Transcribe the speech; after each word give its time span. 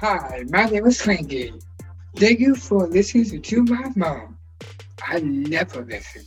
Hi, 0.00 0.44
my 0.48 0.66
name 0.66 0.86
is 0.86 1.02
Frankie. 1.02 1.52
Thank 2.14 2.38
you 2.38 2.54
for 2.54 2.86
listening 2.86 3.42
to 3.42 3.64
my 3.64 3.90
mom. 3.96 4.38
I 5.04 5.18
never 5.18 5.84
listen. 5.84 6.22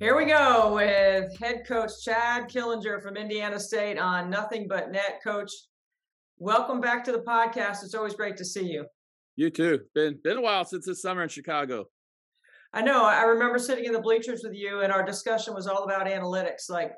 Here 0.00 0.16
we 0.16 0.24
go 0.24 0.74
with 0.74 1.38
head 1.38 1.64
coach 1.64 1.92
Chad 2.02 2.50
Killinger 2.50 3.00
from 3.00 3.16
Indiana 3.16 3.60
State 3.60 4.00
on 4.00 4.28
Nothing 4.28 4.66
But 4.66 4.90
Net. 4.90 5.20
Coach, 5.22 5.52
welcome 6.38 6.80
back 6.80 7.04
to 7.04 7.12
the 7.12 7.18
podcast. 7.18 7.82
It's 7.82 7.94
always 7.94 8.14
great 8.14 8.36
to 8.38 8.44
see 8.44 8.66
you. 8.66 8.86
You 9.36 9.50
too. 9.50 9.80
Been 9.94 10.18
been 10.22 10.38
a 10.38 10.40
while 10.40 10.64
since 10.64 10.86
this 10.86 11.02
summer 11.02 11.22
in 11.22 11.28
Chicago. 11.28 11.86
I 12.72 12.82
know. 12.82 13.04
I 13.04 13.22
remember 13.22 13.58
sitting 13.58 13.84
in 13.84 13.92
the 13.92 14.00
bleachers 14.00 14.42
with 14.42 14.54
you, 14.54 14.80
and 14.80 14.92
our 14.92 15.04
discussion 15.04 15.54
was 15.54 15.66
all 15.66 15.84
about 15.84 16.06
analytics. 16.06 16.68
Like, 16.68 16.92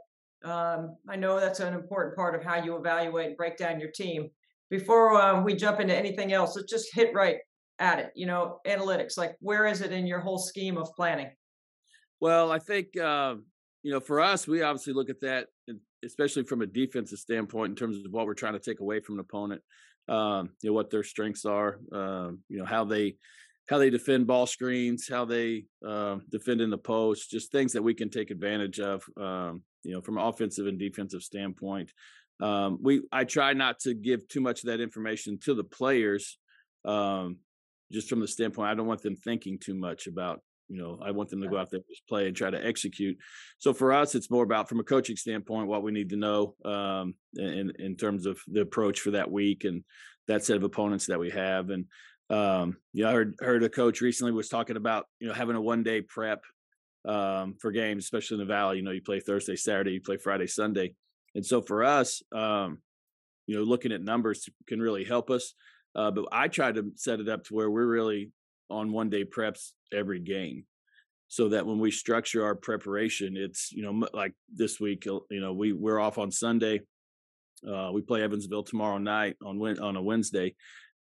um, 0.45 0.97
I 1.09 1.16
know 1.16 1.38
that's 1.41 1.61
an 1.61 1.74
important 1.74 2.16
part 2.16 2.34
of 2.34 2.42
how 2.42 2.62
you 2.62 2.77
evaluate 2.77 3.27
and 3.27 3.37
break 3.37 3.56
down 3.56 3.80
your 3.80 3.91
team. 3.91 4.28
Before 4.70 5.20
um, 5.20 5.45
we 5.45 5.55
jump 5.55 5.80
into 5.80 5.97
anything 5.97 6.33
else, 6.33 6.55
let's 6.56 6.70
just 6.70 6.95
hit 6.95 7.14
right 7.14 7.36
at 7.78 7.98
it. 7.98 8.11
You 8.14 8.27
know, 8.27 8.59
analytics. 8.66 9.16
Like, 9.16 9.36
where 9.41 9.66
is 9.66 9.80
it 9.80 9.92
in 9.92 10.06
your 10.06 10.20
whole 10.20 10.39
scheme 10.39 10.77
of 10.78 10.89
planning? 10.97 11.30
Well, 12.20 12.52
I 12.52 12.59
think 12.59 12.97
uh, 12.97 13.36
you 13.83 13.92
know 13.92 14.00
for 14.00 14.20
us, 14.20 14.47
we 14.47 14.62
obviously 14.62 14.92
look 14.92 15.11
at 15.11 15.20
that, 15.23 15.47
especially 16.05 16.45
from 16.45 16.62
a 16.62 16.66
defensive 16.66 17.19
standpoint, 17.19 17.70
in 17.70 17.77
terms 17.77 17.97
of 17.97 18.12
what 18.12 18.27
we're 18.27 18.34
trying 18.34 18.55
to 18.55 18.59
take 18.59 18.81
away 18.81 19.00
from 19.00 19.17
an 19.17 19.20
opponent. 19.20 19.62
Um, 20.09 20.50
you 20.62 20.70
know 20.70 20.75
what 20.75 20.91
their 20.91 21.03
strengths 21.03 21.45
are. 21.45 21.78
Uh, 21.92 22.31
you 22.48 22.59
know 22.59 22.64
how 22.64 22.84
they 22.84 23.17
how 23.69 23.77
they 23.77 23.91
defend 23.91 24.27
ball 24.27 24.47
screens, 24.47 25.06
how 25.08 25.27
they 25.27 25.64
uh, 25.86 26.17
defend 26.31 26.62
in 26.62 26.70
the 26.70 26.78
post, 26.78 27.31
just 27.31 27.53
things 27.53 27.75
that 27.75 27.83
we 27.83 27.92
can 27.92 28.08
take 28.08 28.31
advantage 28.31 28.81
of. 28.81 29.05
Um, 29.20 29.62
you 29.84 29.95
know, 29.95 30.00
from 30.00 30.19
an 30.19 30.25
offensive 30.25 30.67
and 30.67 30.78
defensive 30.78 31.23
standpoint. 31.23 31.92
Um, 32.41 32.78
we 32.80 33.03
I 33.11 33.25
try 33.25 33.53
not 33.53 33.80
to 33.80 33.95
give 33.95 34.28
too 34.28 34.41
much 34.41 34.62
of 34.62 34.67
that 34.67 34.80
information 34.80 35.39
to 35.45 35.55
the 35.55 35.64
players, 35.64 36.39
um, 36.84 37.39
just 37.91 38.08
from 38.08 38.20
the 38.20 38.28
standpoint 38.28 38.70
I 38.70 38.75
don't 38.75 38.86
want 38.86 39.03
them 39.03 39.17
thinking 39.17 39.58
too 39.58 39.75
much 39.75 40.06
about 40.06 40.41
you 40.69 40.80
know 40.80 40.98
i 41.02 41.11
want 41.11 41.28
them 41.30 41.41
to 41.41 41.48
go 41.48 41.58
out 41.58 41.70
there 41.70 41.80
just 41.88 42.06
play 42.08 42.27
and 42.27 42.36
try 42.36 42.50
to 42.50 42.64
execute. 42.64 43.16
So 43.58 43.72
for 43.72 43.92
us 43.92 44.14
it's 44.14 44.30
more 44.30 44.44
about 44.44 44.69
from 44.69 44.80
a 44.80 44.84
coaching 44.84 45.16
standpoint 45.16 45.69
what 45.69 45.83
we 45.83 45.92
need 45.92 46.11
to 46.11 46.16
know 46.16 46.55
um, 46.64 47.14
in 47.36 47.72
in 47.78 47.97
terms 47.97 48.27
of 48.27 48.38
the 48.47 48.61
approach 48.61 49.00
for 49.00 49.12
that 49.12 49.30
week 49.30 49.64
and 49.64 49.83
that 50.27 50.44
set 50.44 50.56
of 50.56 50.62
opponents 50.62 51.06
that 51.06 51.19
we 51.19 51.30
have. 51.30 51.70
And 51.70 51.86
um, 52.30 52.77
you 52.92 53.05
know 53.05 53.11
i 53.11 53.12
heard 53.12 53.34
heard 53.41 53.62
a 53.62 53.69
coach 53.69 54.00
recently 54.00 54.33
was 54.33 54.48
talking 54.48 54.77
about 54.77 55.06
you 55.20 55.28
know 55.28 55.34
having 55.34 55.56
a 55.56 55.61
one 55.61 55.83
day 55.83 56.02
prep 56.02 56.42
um, 57.06 57.55
for 57.61 57.70
games 57.70 58.05
especially 58.05 58.36
in 58.36 58.46
the 58.46 58.52
valley. 58.52 58.77
You 58.77 58.83
know 58.83 58.91
you 58.91 59.02
play 59.02 59.20
thursday 59.20 59.56
saturday 59.56 59.92
you 59.92 60.00
play 60.00 60.19
friday 60.19 60.46
sunday. 60.46 60.94
And 61.34 61.44
so 61.44 61.62
for 61.62 61.83
us 61.84 62.22
um, 62.34 62.78
you 63.46 63.56
know 63.56 63.62
looking 63.62 63.92
at 63.92 64.02
numbers 64.02 64.48
can 64.66 64.80
really 64.80 65.05
help 65.05 65.30
us. 65.30 65.55
Uh, 65.94 66.11
but 66.11 66.27
i 66.30 66.46
try 66.48 66.70
to 66.70 66.92
set 66.96 67.19
it 67.19 67.28
up 67.30 67.42
to 67.44 67.55
where 67.55 67.70
we're 67.70 67.86
really 67.86 68.30
on 68.70 68.92
one 68.92 69.11
day 69.11 69.24
preps 69.24 69.72
every 69.92 70.20
game. 70.20 70.64
So 71.28 71.50
that 71.50 71.66
when 71.66 71.78
we 71.78 71.91
structure 71.91 72.42
our 72.42 72.55
preparation 72.55 73.36
it's 73.36 73.70
you 73.70 73.83
know 73.83 74.08
like 74.14 74.33
this 74.50 74.80
week 74.80 75.06
uh, 75.06 75.19
you 75.30 75.41
know 75.41 75.52
we 75.52 75.74
we're 75.74 76.00
off 76.00 76.16
on 76.16 76.30
sunday 76.30 76.80
uh, 77.70 77.91
we 77.92 78.00
play 78.00 78.22
evansville 78.22 78.62
tomorrow 78.62 78.96
night 78.96 79.36
on 79.44 79.61
on 79.78 79.96
a 79.96 80.02
wednesday 80.02 80.55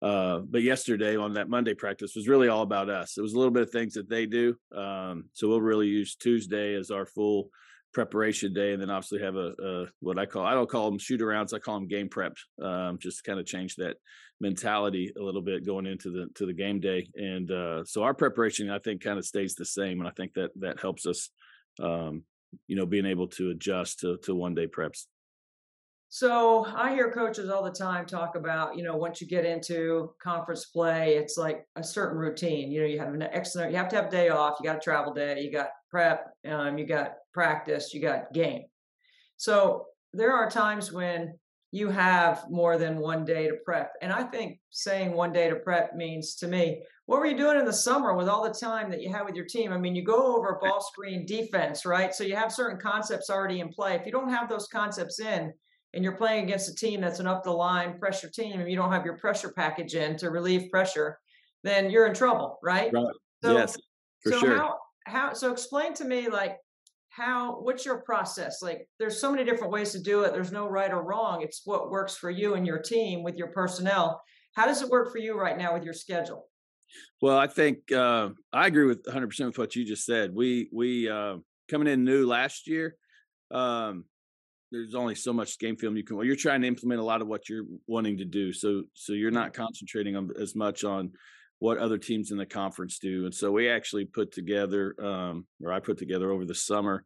uh, 0.02 0.39
but 0.39 0.64
yesterday 0.64 1.15
on 1.15 1.36
that 1.36 1.48
monday 1.48 1.75
practice 1.75 2.15
was 2.15 2.27
really 2.27 2.48
all 2.48 2.64
about 2.64 2.89
us. 2.89 3.20
It 3.20 3.21
was 3.21 3.33
a 3.33 3.37
little 3.37 3.54
bit 3.54 3.61
of 3.61 3.70
things 3.70 3.93
that 3.93 4.09
they 4.09 4.25
do 4.25 4.55
um, 4.75 5.25
so 5.33 5.48
we'll 5.48 5.61
really 5.61 5.89
use 5.89 6.15
tuesday 6.15 6.73
as 6.73 6.89
our 6.89 7.05
full 7.05 7.52
preparation 7.95 8.54
day, 8.54 8.73
and 8.73 8.82
then 8.82 8.89
obviously 8.89 9.22
have 9.22 9.38
a, 9.38 9.54
a, 9.64 9.86
what 10.02 10.20
I 10.20 10.26
call 10.26 10.45
I 10.45 10.54
don't 10.54 10.70
call 10.70 10.92
them 10.92 11.00
shoot 11.00 11.22
arounds, 11.22 11.54
I 11.54 11.60
call 11.60 11.80
them 11.80 11.88
game 11.88 12.10
preps, 12.10 12.42
um, 12.61 13.00
just 13.00 13.23
kind 13.23 13.39
of 13.39 13.45
change 13.45 13.76
that 13.78 13.95
mentality 14.42 15.14
a 15.17 15.23
little 15.23 15.42
bit 15.42 15.66
going 15.66 15.86
into 15.86 16.11
the 16.11 16.28
to 16.36 16.45
the 16.45 16.54
game 16.54 16.82
day. 16.82 17.08
And 17.16 17.50
uh, 17.50 17.86
so 17.86 18.04
our 18.04 18.14
preparation, 18.14 18.70
I 18.70 18.80
think, 18.80 19.02
kind 19.02 19.17
of 19.17 19.26
stays 19.26 19.55
the 19.55 19.66
same, 19.66 20.00
and 20.00 20.08
I 20.10 20.11
think 20.11 20.34
that 20.34 20.52
that 20.60 20.80
helps 20.80 21.05
us, 21.08 21.30
um, 21.82 22.23
you 22.67 22.76
know, 22.76 22.86
being 22.86 23.05
able 23.05 23.28
to 23.30 23.52
adjust 23.52 24.02
to 24.02 24.17
to 24.26 24.36
one 24.36 24.54
day 24.54 24.67
preps. 24.67 25.05
So 26.10 26.66
I 26.66 26.94
hear 26.94 27.11
coaches 27.11 27.50
all 27.50 27.64
the 27.64 27.72
time 27.72 28.05
talk 28.05 28.36
about, 28.36 28.78
you 28.78 28.84
know, 28.84 28.95
once 28.95 29.20
you 29.20 29.28
get 29.28 29.44
into 29.44 30.14
conference 30.22 30.66
play, 30.66 31.16
it's 31.16 31.38
like 31.38 31.66
a 31.76 31.84
certain 31.84 32.17
routine. 32.17 32.72
You 32.72 32.82
know, 32.82 32.88
you 32.88 33.00
have 33.00 33.14
an 33.14 33.23
excellent, 33.23 33.72
you 33.72 33.78
have 33.78 33.89
to 33.89 33.95
have 33.95 34.05
a 34.05 34.11
day 34.11 34.30
off, 34.30 34.58
you 34.60 34.70
got 34.70 34.78
a 34.78 34.80
travel 34.80 35.14
day, 35.14 35.42
you 35.42 35.52
got 35.52 35.70
prep, 35.95 36.33
um, 36.45 36.78
you 36.78 36.86
got 36.86 37.14
practice, 37.33 37.94
you 37.94 38.02
got 38.02 38.33
game. 38.33 38.64
So 39.38 39.86
there 40.11 40.33
are 40.33 40.52
times 40.52 40.92
when 40.92 41.39
you 41.72 41.88
have 41.88 42.44
more 42.50 42.78
than 42.78 43.00
one 43.00 43.23
day 43.23 43.48
to 43.48 43.56
prep. 43.64 43.94
And 44.02 44.11
I 44.11 44.23
think 44.23 44.60
saying 44.72 45.14
one 45.14 45.32
day 45.32 45.50
to 45.50 45.55
prep 45.55 45.95
means 45.95 46.36
to 46.36 46.50
me, 46.50 46.84
what 47.05 47.22
were 47.22 47.28
you 47.28 47.38
doing 47.38 47.58
in 47.58 47.64
the 47.64 47.72
summer 47.72 48.14
with 48.14 48.28
all 48.28 48.44
the 48.44 48.54
time 48.54 48.92
that 48.92 49.02
you 49.02 49.10
have 49.14 49.26
with 49.26 49.36
your 49.36 49.45
team? 49.45 49.72
I 49.72 49.78
mean, 49.78 49.95
you 49.95 50.04
go 50.04 50.36
over 50.36 50.60
ball 50.61 50.82
screen 50.82 51.26
defense, 51.26 51.86
right? 51.86 52.14
So 52.14 52.26
you 52.26 52.36
have 52.36 52.52
certain 52.52 52.78
concepts 52.78 53.30
already 53.30 53.61
in 53.61 53.70
play. 53.70 53.95
If 53.95 54.05
you 54.05 54.11
don't 54.11 54.30
have 54.30 54.50
those 54.50 54.67
concepts 54.67 55.22
in, 55.22 55.54
and 55.94 56.04
you're 56.04 56.17
playing 56.17 56.44
against 56.44 56.67
a 56.67 56.76
team 56.76 57.00
that's 57.00 57.22
an 57.22 57.28
up 57.28 57.45
the 57.45 57.52
line 57.52 57.98
pressure 58.00 58.30
team 58.30 58.60
and 58.60 58.70
you 58.70 58.76
don't 58.76 58.92
have 58.92 59.05
your 59.05 59.17
pressure 59.17 59.54
package 59.55 59.95
in 59.95 60.17
to 60.17 60.30
relieve 60.30 60.70
pressure, 60.70 61.17
then 61.64 61.89
you're 61.89 62.05
in 62.05 62.14
trouble, 62.14 62.60
right? 62.61 62.92
Right. 62.92 63.16
So, 63.42 63.54
yes, 63.54 63.78
for 64.22 64.34
so 64.34 64.39
sure. 64.39 64.58
How, 64.58 64.76
how, 65.05 65.33
so 65.33 65.52
explain 65.52 65.93
to 65.95 66.05
me, 66.05 66.30
like, 66.30 66.58
how, 67.10 67.61
what's 67.61 67.86
your 67.86 68.02
process? 68.02 68.61
Like, 68.61 68.88
there's 68.99 69.20
so 69.20 69.32
many 69.32 69.45
different 69.45 69.71
ways 69.71 69.92
to 69.93 69.99
do 70.02 70.23
it. 70.23 70.33
There's 70.33 70.52
no 70.52 70.67
right 70.67 70.92
or 70.92 71.04
wrong. 71.04 71.42
It's 71.42 71.61
what 71.66 71.89
works 71.89 72.16
for 72.17 72.30
you 72.30 72.55
and 72.55 72.67
your 72.67 72.80
team 72.80 73.23
with 73.23 73.38
your 73.38 73.48
personnel. 73.48 74.21
How 74.55 74.66
does 74.66 74.82
it 74.82 74.89
work 74.89 75.11
for 75.11 75.20
you 75.20 75.39
right 75.39 75.58
now 75.58 75.73
with 75.73 75.83
your 75.83 75.93
schedule? 75.93 76.48
Well, 77.21 77.38
I 77.38 77.48
think 77.48 77.92
uh, 77.92 78.30
I 78.52 78.67
agree 78.67 78.86
with 78.86 79.04
100% 79.05 79.45
with 79.45 79.58
what 79.58 79.76
you 79.76 79.86
just 79.86 80.05
said. 80.05 80.33
We 80.33 80.70
we 80.71 81.10
uh, 81.10 81.37
coming 81.70 81.87
in 81.87 82.04
new 82.04 82.27
last 82.27 82.67
year. 82.67 82.95
Um, 83.52 84.05
there's 84.72 84.95
only 84.95 85.16
so 85.16 85.32
much 85.32 85.60
game 85.60 85.77
film 85.77 85.95
you 85.95 86.04
can. 86.04 86.16
Well, 86.16 86.26
you're 86.26 86.36
trying 86.36 86.61
to 86.61 86.67
implement 86.67 86.99
a 86.99 87.04
lot 87.04 87.22
of 87.22 87.27
what 87.27 87.49
you're 87.49 87.66
wanting 87.87 88.17
to 88.17 88.26
do, 88.26 88.54
so 88.54 88.83
so 88.93 89.14
you're 89.14 89.32
not 89.32 89.54
concentrating 89.54 90.16
on 90.16 90.32
as 90.39 90.55
much 90.55 90.83
on 90.83 91.11
what 91.60 91.77
other 91.77 91.98
teams 91.98 92.32
in 92.32 92.38
the 92.38 92.45
conference 92.45 92.99
do. 92.99 93.26
And 93.26 93.33
so 93.33 93.52
we 93.52 93.70
actually 93.70 94.05
put 94.05 94.32
together, 94.32 94.95
um, 94.99 95.45
or 95.64 95.71
I 95.71 95.80
put 95.80 95.98
together 95.98 96.32
over 96.32 96.45
the 96.45 96.55
summer, 96.55 97.05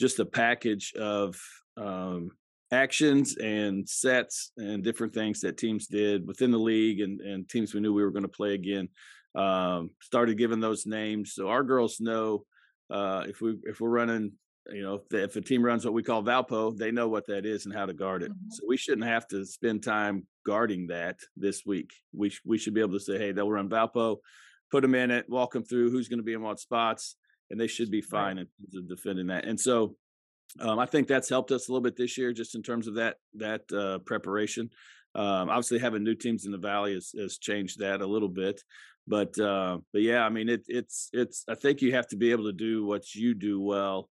just 0.00 0.18
a 0.18 0.24
package 0.24 0.94
of 0.94 1.36
um, 1.76 2.30
actions 2.72 3.36
and 3.36 3.86
sets 3.88 4.52
and 4.56 4.82
different 4.82 5.12
things 5.12 5.40
that 5.40 5.58
teams 5.58 5.86
did 5.86 6.26
within 6.26 6.50
the 6.50 6.58
league 6.58 7.00
and, 7.00 7.20
and 7.20 7.48
teams 7.48 7.74
we 7.74 7.80
knew 7.80 7.92
we 7.92 8.02
were 8.02 8.10
going 8.10 8.22
to 8.22 8.28
play 8.28 8.54
again. 8.54 8.88
Um, 9.34 9.90
started 10.02 10.36
giving 10.36 10.60
those 10.60 10.84
names 10.84 11.32
so 11.32 11.48
our 11.48 11.62
girls 11.62 12.00
know 12.00 12.44
uh, 12.90 13.24
if 13.26 13.40
we 13.40 13.56
if 13.64 13.80
we're 13.80 13.88
running 13.88 14.32
you 14.70 14.82
know, 14.82 14.94
if, 14.94 15.02
if, 15.12 15.36
a 15.36 15.40
team 15.40 15.64
runs 15.64 15.84
what 15.84 15.94
we 15.94 16.02
call 16.02 16.22
Valpo, 16.22 16.76
they 16.76 16.90
know 16.90 17.08
what 17.08 17.26
that 17.26 17.44
is 17.44 17.66
and 17.66 17.74
how 17.74 17.86
to 17.86 17.92
guard 17.92 18.22
it. 18.22 18.30
Mm-hmm. 18.30 18.50
So 18.50 18.64
we 18.66 18.76
shouldn't 18.76 19.06
have 19.06 19.26
to 19.28 19.44
spend 19.44 19.82
time 19.82 20.26
guarding 20.46 20.86
that 20.88 21.18
this 21.36 21.62
week. 21.66 21.90
We 22.14 22.30
sh- 22.30 22.42
we 22.44 22.58
should 22.58 22.74
be 22.74 22.80
able 22.80 22.94
to 22.94 23.00
say, 23.00 23.18
hey, 23.18 23.32
they'll 23.32 23.50
run 23.50 23.68
Valpo, 23.68 24.18
put 24.70 24.82
them 24.82 24.94
in 24.94 25.10
it, 25.10 25.28
walk 25.28 25.52
them 25.52 25.64
through 25.64 25.90
who's 25.90 26.08
going 26.08 26.20
to 26.20 26.24
be 26.24 26.34
in 26.34 26.42
what 26.42 26.60
spots, 26.60 27.16
and 27.50 27.60
they 27.60 27.66
should 27.66 27.90
be 27.90 28.02
fine 28.02 28.36
right. 28.36 28.46
in 28.60 28.66
terms 28.66 28.76
of 28.76 28.88
defending 28.88 29.26
that. 29.28 29.46
And 29.46 29.58
so 29.58 29.96
um, 30.60 30.78
I 30.78 30.86
think 30.86 31.08
that's 31.08 31.28
helped 31.28 31.50
us 31.50 31.68
a 31.68 31.72
little 31.72 31.82
bit 31.82 31.96
this 31.96 32.16
year, 32.16 32.32
just 32.32 32.54
in 32.54 32.62
terms 32.62 32.86
of 32.86 32.94
that 32.94 33.16
that 33.34 33.62
uh, 33.72 33.98
preparation. 34.00 34.70
Um, 35.14 35.50
obviously, 35.50 35.78
having 35.78 36.04
new 36.04 36.14
teams 36.14 36.46
in 36.46 36.52
the 36.52 36.58
valley 36.58 36.94
has, 36.94 37.12
has 37.18 37.38
changed 37.38 37.80
that 37.80 38.00
a 38.00 38.06
little 38.06 38.28
bit, 38.28 38.62
but 39.06 39.38
uh, 39.38 39.78
but 39.92 40.02
yeah, 40.02 40.24
I 40.24 40.28
mean, 40.28 40.48
it, 40.48 40.62
it's 40.68 41.08
it's. 41.12 41.44
I 41.48 41.54
think 41.54 41.82
you 41.82 41.94
have 41.94 42.06
to 42.08 42.16
be 42.16 42.30
able 42.30 42.44
to 42.44 42.52
do 42.52 42.84
what 42.84 43.14
you 43.14 43.34
do 43.34 43.60
well 43.60 44.08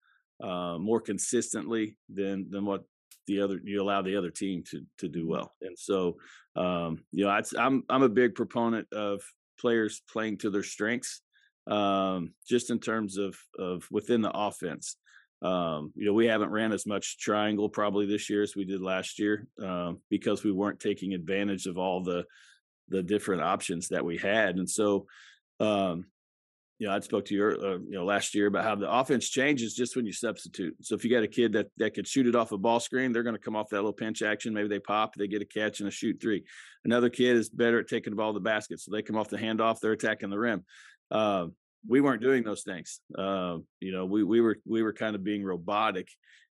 uh, 0.42 0.78
more 0.78 1.00
consistently 1.00 1.96
than 2.12 2.50
than 2.50 2.64
what 2.64 2.84
the 3.26 3.40
other 3.40 3.60
you 3.62 3.82
allow 3.82 4.02
the 4.02 4.16
other 4.16 4.30
team 4.30 4.62
to 4.70 4.82
to 4.98 5.08
do 5.08 5.20
mm-hmm. 5.20 5.30
well. 5.30 5.54
And 5.62 5.78
so, 5.78 6.16
um, 6.56 7.04
you 7.12 7.24
know, 7.24 7.40
I'm 7.58 7.84
I'm 7.88 8.02
a 8.02 8.08
big 8.08 8.34
proponent 8.34 8.92
of 8.92 9.22
players 9.58 10.02
playing 10.10 10.38
to 10.38 10.50
their 10.50 10.62
strengths, 10.62 11.22
um, 11.66 12.32
just 12.48 12.70
in 12.70 12.78
terms 12.78 13.16
of 13.16 13.36
of 13.58 13.86
within 13.90 14.20
the 14.20 14.32
offense. 14.32 14.96
Um, 15.42 15.92
you 15.94 16.06
know, 16.06 16.14
we 16.14 16.26
haven't 16.26 16.50
ran 16.50 16.72
as 16.72 16.86
much 16.86 17.18
triangle 17.18 17.68
probably 17.68 18.06
this 18.06 18.30
year 18.30 18.42
as 18.42 18.56
we 18.56 18.64
did 18.64 18.80
last 18.80 19.18
year 19.18 19.46
um, 19.62 19.98
because 20.08 20.42
we 20.42 20.52
weren't 20.52 20.80
taking 20.80 21.12
advantage 21.12 21.66
of 21.66 21.76
all 21.76 22.02
the 22.02 22.24
the 22.88 23.02
different 23.02 23.42
options 23.42 23.88
that 23.88 24.04
we 24.04 24.16
had. 24.16 24.56
And 24.56 24.68
so, 24.68 25.06
um, 25.60 26.06
you 26.78 26.88
know, 26.88 26.92
I 26.94 27.00
spoke 27.00 27.26
to 27.26 27.34
you, 27.34 27.44
uh, 27.44 27.78
you 27.78 27.92
know, 27.92 28.04
last 28.04 28.34
year 28.34 28.48
about 28.48 28.64
how 28.64 28.74
the 28.74 28.90
offense 28.90 29.28
changes 29.28 29.74
just 29.74 29.94
when 29.94 30.06
you 30.06 30.12
substitute. 30.12 30.74
So 30.82 30.94
if 30.94 31.04
you 31.04 31.10
got 31.10 31.22
a 31.22 31.28
kid 31.28 31.52
that 31.52 31.68
that 31.78 31.94
could 31.94 32.08
shoot 32.08 32.26
it 32.26 32.34
off 32.34 32.52
a 32.52 32.58
ball 32.58 32.80
screen, 32.80 33.12
they're 33.12 33.22
going 33.22 33.36
to 33.36 33.40
come 33.40 33.54
off 33.54 33.68
that 33.70 33.76
little 33.76 33.92
pinch 33.92 34.22
action. 34.22 34.52
Maybe 34.52 34.68
they 34.68 34.80
pop, 34.80 35.14
they 35.14 35.28
get 35.28 35.42
a 35.42 35.46
catch 35.46 35.80
and 35.80 35.88
a 35.88 35.92
shoot 35.92 36.20
three. 36.20 36.44
Another 36.84 37.10
kid 37.10 37.36
is 37.36 37.48
better 37.48 37.78
at 37.78 37.88
taking 37.88 38.10
the 38.10 38.16
ball 38.16 38.32
to 38.32 38.38
the 38.38 38.44
basket, 38.44 38.80
so 38.80 38.90
they 38.90 39.02
come 39.02 39.16
off 39.16 39.28
the 39.28 39.36
handoff, 39.36 39.78
they're 39.80 39.92
attacking 39.92 40.30
the 40.30 40.38
rim. 40.38 40.64
Uh, 41.10 41.46
we 41.86 42.00
weren't 42.00 42.22
doing 42.22 42.42
those 42.42 42.62
things. 42.62 43.00
Uh, 43.16 43.58
you 43.80 43.92
know, 43.92 44.06
we 44.06 44.24
we 44.24 44.40
were 44.40 44.56
we 44.66 44.82
were 44.82 44.92
kind 44.92 45.14
of 45.14 45.22
being 45.22 45.44
robotic, 45.44 46.08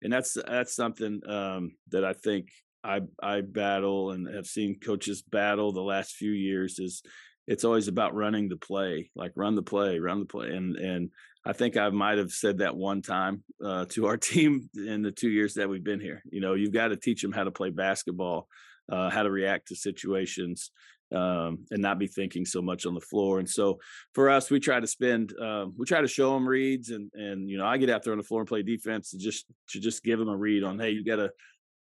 and 0.02 0.12
that's 0.12 0.34
that's 0.48 0.74
something 0.74 1.20
um, 1.28 1.72
that 1.90 2.04
I 2.04 2.14
think 2.14 2.48
I 2.82 3.00
I 3.22 3.42
battle 3.42 4.12
and 4.12 4.32
have 4.34 4.46
seen 4.46 4.80
coaches 4.80 5.22
battle 5.22 5.72
the 5.72 5.80
last 5.80 6.14
few 6.14 6.30
years 6.30 6.78
is 6.78 7.02
it's 7.46 7.64
always 7.64 7.88
about 7.88 8.14
running 8.14 8.48
the 8.48 8.56
play, 8.56 9.10
like 9.14 9.32
run 9.36 9.54
the 9.54 9.62
play, 9.62 9.98
run 9.98 10.20
the 10.20 10.26
play. 10.26 10.48
And 10.48 10.76
and 10.76 11.10
I 11.44 11.52
think 11.52 11.76
I 11.76 11.88
might 11.90 12.18
have 12.18 12.32
said 12.32 12.58
that 12.58 12.76
one 12.76 13.02
time 13.02 13.44
uh, 13.64 13.84
to 13.90 14.06
our 14.06 14.16
team 14.32 14.68
in 14.74 15.02
the 15.02 15.12
two 15.12 15.30
years 15.30 15.54
that 15.54 15.68
we've 15.68 15.84
been 15.84 16.00
here. 16.00 16.22
You 16.30 16.40
know, 16.40 16.54
you've 16.54 16.72
got 16.72 16.88
to 16.88 16.96
teach 16.96 17.22
them 17.22 17.32
how 17.32 17.44
to 17.44 17.52
play 17.52 17.70
basketball, 17.70 18.48
uh, 18.90 19.10
how 19.10 19.22
to 19.22 19.30
react 19.30 19.68
to 19.68 19.76
situations, 19.76 20.72
um, 21.14 21.64
and 21.70 21.80
not 21.80 22.00
be 22.00 22.08
thinking 22.08 22.44
so 22.44 22.60
much 22.60 22.84
on 22.84 22.94
the 22.94 23.00
floor. 23.00 23.38
And 23.38 23.48
so 23.48 23.78
for 24.12 24.28
us, 24.28 24.50
we 24.50 24.58
try 24.58 24.80
to 24.80 24.86
spend, 24.88 25.32
um, 25.40 25.72
we 25.78 25.86
try 25.86 26.00
to 26.00 26.08
show 26.08 26.34
them 26.34 26.48
reads, 26.48 26.90
and 26.90 27.10
and 27.14 27.48
you 27.48 27.58
know, 27.58 27.66
I 27.66 27.76
get 27.76 27.90
out 27.90 28.02
there 28.02 28.12
on 28.12 28.18
the 28.18 28.24
floor 28.24 28.40
and 28.40 28.48
play 28.48 28.62
defense 28.62 29.10
to 29.10 29.18
just 29.18 29.46
to 29.70 29.80
just 29.80 30.02
give 30.02 30.18
them 30.18 30.28
a 30.28 30.36
read 30.36 30.64
on, 30.64 30.80
hey, 30.80 30.90
you 30.90 31.04
got 31.04 31.16
to, 31.16 31.30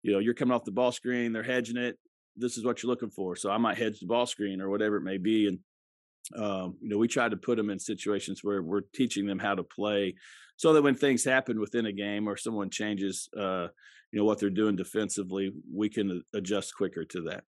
you 0.02 0.12
know, 0.12 0.20
you're 0.20 0.34
coming 0.34 0.54
off 0.54 0.64
the 0.64 0.70
ball 0.70 0.92
screen, 0.92 1.32
they're 1.32 1.42
hedging 1.42 1.78
it 1.78 1.98
this 2.38 2.56
is 2.56 2.64
what 2.64 2.82
you're 2.82 2.90
looking 2.90 3.10
for. 3.10 3.36
So 3.36 3.50
I 3.50 3.58
might 3.58 3.78
hedge 3.78 4.00
the 4.00 4.06
ball 4.06 4.26
screen 4.26 4.60
or 4.60 4.68
whatever 4.68 4.96
it 4.96 5.02
may 5.02 5.18
be. 5.18 5.48
And, 5.48 5.58
um, 6.36 6.76
you 6.80 6.88
know, 6.88 6.98
we 6.98 7.08
try 7.08 7.28
to 7.28 7.36
put 7.36 7.56
them 7.56 7.70
in 7.70 7.78
situations 7.78 8.42
where 8.42 8.62
we're 8.62 8.82
teaching 8.94 9.26
them 9.26 9.38
how 9.38 9.54
to 9.54 9.62
play 9.62 10.14
so 10.56 10.72
that 10.72 10.82
when 10.82 10.94
things 10.94 11.24
happen 11.24 11.60
within 11.60 11.86
a 11.86 11.92
game 11.92 12.28
or 12.28 12.36
someone 12.36 12.70
changes, 12.70 13.28
uh, 13.38 13.68
you 14.12 14.18
know, 14.18 14.24
what 14.24 14.38
they're 14.38 14.50
doing 14.50 14.76
defensively, 14.76 15.52
we 15.72 15.88
can 15.88 16.22
adjust 16.34 16.74
quicker 16.74 17.04
to 17.04 17.22
that. 17.22 17.44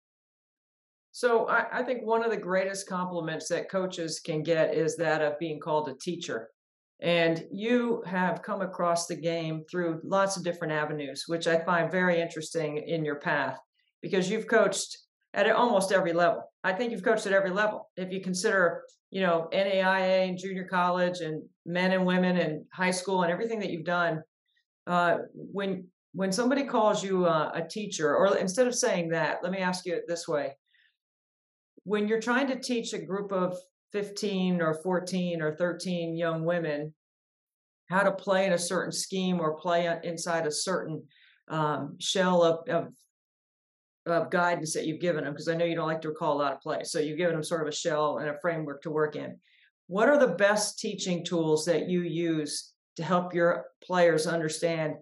So 1.13 1.49
I, 1.49 1.81
I 1.81 1.83
think 1.83 2.05
one 2.05 2.25
of 2.25 2.31
the 2.31 2.37
greatest 2.37 2.89
compliments 2.89 3.49
that 3.49 3.71
coaches 3.71 4.21
can 4.21 4.43
get 4.43 4.75
is 4.75 4.97
that 4.97 5.23
of 5.23 5.39
being 5.39 5.59
called 5.59 5.89
a 5.89 5.95
teacher. 5.95 6.51
And 7.03 7.47
you 7.51 8.03
have 8.07 8.43
come 8.43 8.61
across 8.61 9.07
the 9.07 9.17
game 9.17 9.65
through 9.71 10.01
lots 10.05 10.37
of 10.37 10.45
different 10.45 10.75
avenues, 10.75 11.25
which 11.27 11.47
I 11.47 11.59
find 11.59 11.91
very 11.91 12.21
interesting 12.21 12.77
in 12.77 13.05
your 13.05 13.17
path 13.17 13.59
because 14.03 14.31
you've 14.31 14.47
coached 14.47 14.99
at 15.35 15.51
almost 15.51 15.93
every 15.93 16.13
level. 16.13 16.43
I 16.65 16.73
think 16.73 16.93
you've 16.93 17.05
coached 17.05 17.27
at 17.27 17.33
every 17.33 17.51
level. 17.51 17.91
If 17.97 18.13
you 18.13 18.21
consider, 18.21 18.83
you 19.11 19.21
know, 19.21 19.49
NAIA 19.53 20.29
and 20.29 20.39
junior 20.39 20.65
college 20.65 21.21
and 21.21 21.43
men 21.65 21.93
and 21.93 22.05
women 22.05 22.37
and 22.37 22.65
high 22.73 22.91
school 22.91 23.23
and 23.23 23.33
everything 23.33 23.61
that 23.61 23.71
you've 23.71 23.85
done, 23.85 24.23
uh, 24.87 25.19
when 25.35 25.87
when 26.13 26.33
somebody 26.33 26.65
calls 26.65 27.05
you 27.05 27.25
uh, 27.27 27.53
a 27.55 27.63
teacher, 27.63 28.17
or 28.17 28.37
instead 28.37 28.67
of 28.67 28.75
saying 28.75 29.11
that, 29.11 29.39
let 29.45 29.53
me 29.53 29.59
ask 29.59 29.87
you 29.87 29.95
it 29.95 30.05
this 30.09 30.27
way: 30.27 30.57
When 31.85 32.09
you're 32.09 32.21
trying 32.21 32.49
to 32.49 32.59
teach 32.59 32.93
a 32.93 32.99
group 32.99 33.31
of 33.31 33.57
15 33.93 34.61
or 34.61 34.75
14 34.75 35.43
or 35.43 35.55
13 35.55 36.17
young 36.17 36.45
women 36.45 36.95
how 37.89 38.03
to 38.03 38.13
play 38.13 38.47
in 38.47 38.53
a 38.53 38.59
certain 38.59 38.93
scheme 38.93 39.41
or 39.41 39.57
play 39.57 39.93
inside 40.05 40.47
a 40.47 40.51
certain 40.51 41.03
um, 41.49 41.97
shell 41.99 42.43
of, 42.43 42.69
of 42.69 42.93
of 44.07 44.31
guidance 44.31 44.73
that 44.75 44.87
you've 44.87 45.01
given 45.01 45.25
them 45.25 45.33
because 45.33 45.49
I 45.49 45.55
know 45.55 45.65
you 45.65 45.75
don't 45.75 45.87
like 45.87 46.01
to 46.03 46.09
recall 46.09 46.35
a 46.37 46.43
lot 46.43 46.53
of 46.53 46.61
plays. 46.61 46.91
So 46.91 46.99
you've 46.99 47.19
given 47.19 47.35
them 47.35 47.45
sort 47.45 47.63
of 47.63 47.69
a 47.69 47.73
shell 47.73 48.19
and 48.19 48.31
a 48.31 48.39
framework 48.41 48.83
to 48.83 48.91
work 48.91 49.17
in. 49.17 49.37
What 49.89 50.09
are 50.09 50.19
the 50.19 50.35
best 50.35 50.79
teaching 50.79 51.25
tools 51.25 51.65
that 51.67 51.89
you 51.89 52.03
use 52.03 52.73
to 52.97 53.03
help 53.03 53.35
your 53.35 53.67
players 53.83 54.27
understand 54.27 54.95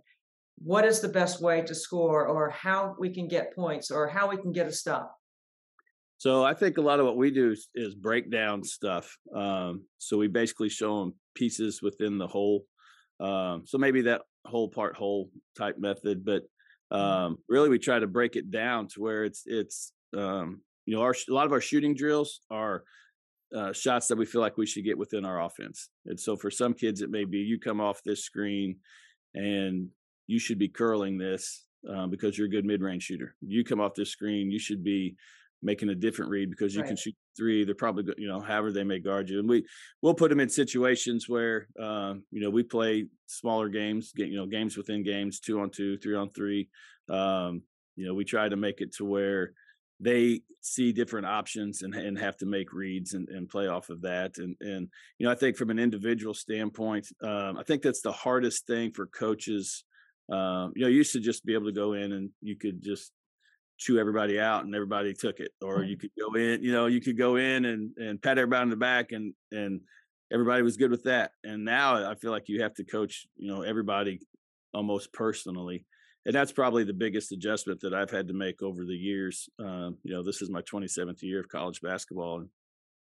what 0.57 0.85
is 0.85 1.01
the 1.01 1.09
best 1.09 1.41
way 1.41 1.63
to 1.63 1.75
score 1.75 2.27
or 2.27 2.51
how 2.51 2.97
we 2.99 3.11
can 3.11 3.29
get 3.29 3.55
points 3.55 3.91
or 3.91 4.09
how 4.09 4.29
we 4.29 4.37
can 4.37 4.53
get 4.53 4.67
a 4.67 4.73
stop? 4.73 5.15
So 6.17 6.43
I 6.43 6.53
think 6.53 6.79
a 6.79 6.83
lot 6.83 6.99
of 6.99 7.07
what 7.07 7.17
we 7.17 7.31
do 7.31 7.55
is, 7.75 7.95
break 7.95 8.29
down 8.29 8.65
stuff. 8.65 9.17
Um, 9.33 9.85
so 9.99 10.19
we 10.19 10.27
basically 10.27 10.69
show 10.69 10.99
them 10.99 11.15
pieces 11.37 11.81
within 11.81 12.19
the 12.19 12.27
whole. 12.27 12.65
Um, 13.21 13.63
so 13.67 13.79
maybe 13.79 14.03
that 14.03 14.23
whole 14.45 14.69
part 14.69 14.97
whole 14.97 15.31
type 15.57 15.77
method, 15.79 16.25
but. 16.25 16.43
Um, 16.91 17.39
really 17.49 17.69
we 17.69 17.79
try 17.79 17.99
to 17.99 18.07
break 18.07 18.37
it 18.37 18.51
down 18.51 18.89
to 18.89 19.01
where 19.01 19.25
it's 19.25 19.43
it's 19.47 19.93
um, 20.17 20.63
you 20.87 20.97
know 20.97 21.03
our 21.03 21.15
a 21.29 21.33
lot 21.33 21.47
of 21.47 21.53
our 21.53 21.61
shooting 21.61 21.95
drills 21.95 22.41
are 22.51 22.85
uh, 23.55 23.73
shots 23.73 24.09
that 24.09 24.19
we 24.19 24.27
feel 24.27 24.41
like 24.41 24.59
we 24.59 24.67
should 24.67 24.85
get 24.85 24.99
within 24.99 25.25
our 25.25 25.43
offense. 25.43 25.89
And 26.07 26.19
so 26.19 26.37
for 26.37 26.51
some 26.51 26.75
kids 26.75 27.01
it 27.01 27.11
may 27.11 27.25
be 27.25 27.39
you 27.39 27.59
come 27.59 27.81
off 27.81 28.03
this 28.05 28.25
screen 28.25 28.77
and 29.35 29.89
you 30.27 30.39
should 30.39 30.59
be 30.59 30.69
curling 30.69 31.17
this 31.19 31.65
um, 31.89 32.11
because 32.11 32.37
you're 32.37 32.47
a 32.47 32.51
good 32.51 32.67
mid-range 32.67 33.05
shooter. 33.05 33.35
You 33.41 33.65
come 33.65 33.81
off 33.81 33.95
this 33.95 34.11
screen 34.11 34.51
you 34.51 34.59
should 34.59 34.85
be 34.85 35.17
making 35.63 35.89
a 35.89 35.95
different 35.95 36.31
read 36.31 36.51
because 36.51 36.75
you 36.75 36.83
right. 36.83 36.89
can 36.89 36.97
shoot 36.97 37.15
three. 37.39 37.65
They're 37.65 37.75
probably 37.75 38.13
you 38.19 38.29
know 38.29 38.41
however 38.41 38.73
they 38.73 38.85
may 38.85 38.99
guard 38.99 39.31
you, 39.31 39.39
and 39.39 39.49
we 39.49 39.65
we'll 40.03 40.15
put 40.15 40.31
them 40.31 40.41
in 40.41 40.49
situations 40.49 41.29
where 41.29 41.69
uh, 41.81 42.15
you 42.31 42.41
know 42.41 42.51
we 42.51 42.63
play 42.63 43.07
smaller 43.27 43.69
games, 43.69 44.13
you 44.17 44.37
know 44.37 44.47
games 44.47 44.77
within 44.77 45.03
games, 45.03 45.41
two 45.41 45.61
on 45.61 45.71
two, 45.71 45.97
three 45.99 46.17
on 46.17 46.31
three. 46.31 46.69
Um, 47.09 47.63
you 47.97 48.07
know 48.07 48.15
we 48.15 48.25
try 48.25 48.49
to 48.49 48.57
make 48.57 48.81
it 48.81 48.95
to 48.97 49.05
where 49.05 49.53
they 50.01 50.43
see 50.61 50.93
different 50.93 51.27
options 51.27 51.83
and, 51.83 51.95
and 51.95 52.19
have 52.19 52.37
to 52.37 52.47
make 52.47 52.73
reads 52.73 53.15
and, 53.15 53.29
and 53.29 53.49
play 53.49 53.69
off 53.69 53.91
of 53.91 54.03
that. 54.03 54.39
And 54.39 54.57
and 54.61 54.89
you 55.19 55.27
know 55.27 55.33
I 55.33 55.37
think 55.37 55.57
from 55.57 55.71
an 55.71 55.79
individual 55.79 56.35
standpoint, 56.35 57.07
um, 57.23 57.57
I 57.57 57.63
think 57.63 57.83
that's 57.83 58.03
the 58.03 58.13
hardest 58.13 58.67
thing 58.67 58.93
for 58.93 59.07
coaches. 59.07 59.85
Um, 60.31 60.73
you 60.77 60.83
know, 60.83 60.89
you 60.89 60.99
used 60.99 61.15
to 61.15 61.21
just 61.21 61.45
be 61.47 61.55
able 61.55 61.67
to 61.67 61.73
go 61.73 61.95
in 61.95 62.13
and 62.13 62.31
you 62.43 62.57
could 62.57 62.83
just 62.83 63.13
chew 63.79 63.99
everybody 63.99 64.41
out 64.41 64.65
and 64.65 64.75
everybody 64.75 65.15
took 65.15 65.39
it 65.39 65.53
or 65.63 65.85
you 65.85 65.97
could 65.97 66.11
go 66.19 66.35
in 66.35 66.63
you 66.63 66.73
know 66.73 66.87
you 66.87 67.01
could 67.01 67.17
go 67.17 67.37
in 67.37 67.65
and 67.65 67.97
and 67.97 68.21
pat 68.21 68.37
everybody 68.37 68.63
on 68.63 68.71
the 68.71 68.77
back 68.77 69.13
and 69.13 69.33
and 69.53 69.81
everybody 70.33 70.63
was 70.63 70.77
good 70.77 70.91
with 70.91 71.05
that. 71.05 71.31
And 71.45 71.65
now 71.65 72.11
i 72.11 72.15
feel 72.15 72.31
like 72.31 72.49
you 72.49 72.63
have 72.63 72.75
to 72.75 72.85
coach 72.85 73.27
you 73.37 73.49
know 73.49 73.63
everybody 73.63 74.21
almost 74.75 75.13
personally. 75.13 75.87
And 76.27 76.35
that's 76.35 76.53
probably 76.53 76.85
the 76.85 76.93
biggest 76.93 77.33
adjustment 77.33 77.81
that 77.81 77.95
i've 77.95 78.11
had 78.11 78.29
to 78.29 78.35
make 78.35 78.63
over 78.63 78.85
the 78.85 78.97
years 78.97 79.49
um, 79.59 79.97
you 80.03 80.13
know 80.13 80.23
this 80.23 80.43
is 80.43 80.51
my 80.51 80.63
27th 80.63 81.23
year 81.23 81.41
of 81.41 81.49
college 81.49 81.81
basketball. 81.81 82.41
And, 82.41 82.49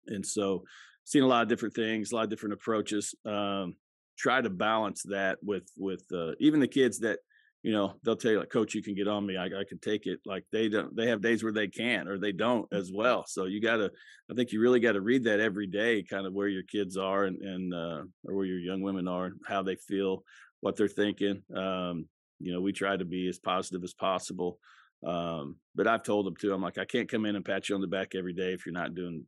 and 0.08 0.26
so 0.26 0.64
seen 1.04 1.22
a 1.22 1.26
lot 1.26 1.42
of 1.42 1.48
different 1.48 1.74
things 1.74 2.12
a 2.12 2.16
lot 2.16 2.24
of 2.24 2.30
different 2.30 2.52
approaches 2.52 3.14
um, 3.24 3.74
try 4.18 4.42
to 4.42 4.50
balance 4.50 5.02
that 5.04 5.38
with 5.42 5.70
with 5.78 6.04
uh, 6.12 6.32
even 6.38 6.60
the 6.60 6.68
kids 6.68 6.98
that 7.00 7.20
you 7.62 7.72
know 7.72 7.94
they'll 8.02 8.16
tell 8.16 8.32
you 8.32 8.38
like 8.38 8.50
coach 8.50 8.74
you 8.74 8.82
can 8.82 8.94
get 8.94 9.08
on 9.08 9.26
me. 9.26 9.36
I, 9.36 9.46
I 9.46 9.64
can 9.68 9.78
take 9.78 10.06
it. 10.06 10.20
Like 10.24 10.44
they 10.50 10.68
don't 10.68 10.94
they 10.96 11.08
have 11.08 11.20
days 11.20 11.42
where 11.42 11.52
they 11.52 11.68
can 11.68 12.08
or 12.08 12.18
they 12.18 12.32
don't 12.32 12.66
as 12.72 12.88
mm-hmm. 12.88 12.98
well. 12.98 13.24
So 13.26 13.44
you 13.44 13.60
got 13.60 13.76
to 13.76 13.90
i 14.30 14.34
think 14.34 14.52
you 14.52 14.60
really 14.60 14.80
got 14.80 14.92
to 14.92 15.00
read 15.00 15.24
that 15.24 15.40
every 15.40 15.66
day 15.66 16.02
kind 16.02 16.26
of 16.26 16.32
where 16.32 16.48
your 16.48 16.62
kids 16.62 16.96
are 16.96 17.24
and, 17.24 17.36
and 17.42 17.74
uh, 17.74 18.02
or 18.24 18.34
where 18.34 18.46
your 18.46 18.58
young 18.58 18.80
women 18.80 19.08
are 19.08 19.32
how 19.46 19.62
they 19.62 19.76
feel 19.76 20.24
what 20.60 20.76
they're 20.76 20.88
thinking. 20.88 21.42
Um, 21.54 22.06
you 22.38 22.52
know 22.52 22.60
we 22.60 22.72
try 22.72 22.96
to 22.96 23.04
be 23.04 23.28
as 23.28 23.38
positive 23.38 23.84
as 23.84 23.94
possible. 23.94 24.58
Um, 25.06 25.56
but 25.74 25.86
i've 25.86 26.02
told 26.02 26.26
them 26.26 26.36
too 26.36 26.52
i'm 26.52 26.60
like 26.60 26.76
i 26.76 26.84
can't 26.84 27.08
come 27.08 27.24
in 27.24 27.34
and 27.34 27.42
pat 27.42 27.70
you 27.70 27.74
on 27.74 27.80
the 27.80 27.86
back 27.86 28.14
every 28.14 28.34
day 28.34 28.52
if 28.52 28.66
you're 28.66 28.74
not 28.74 28.94
doing 28.94 29.26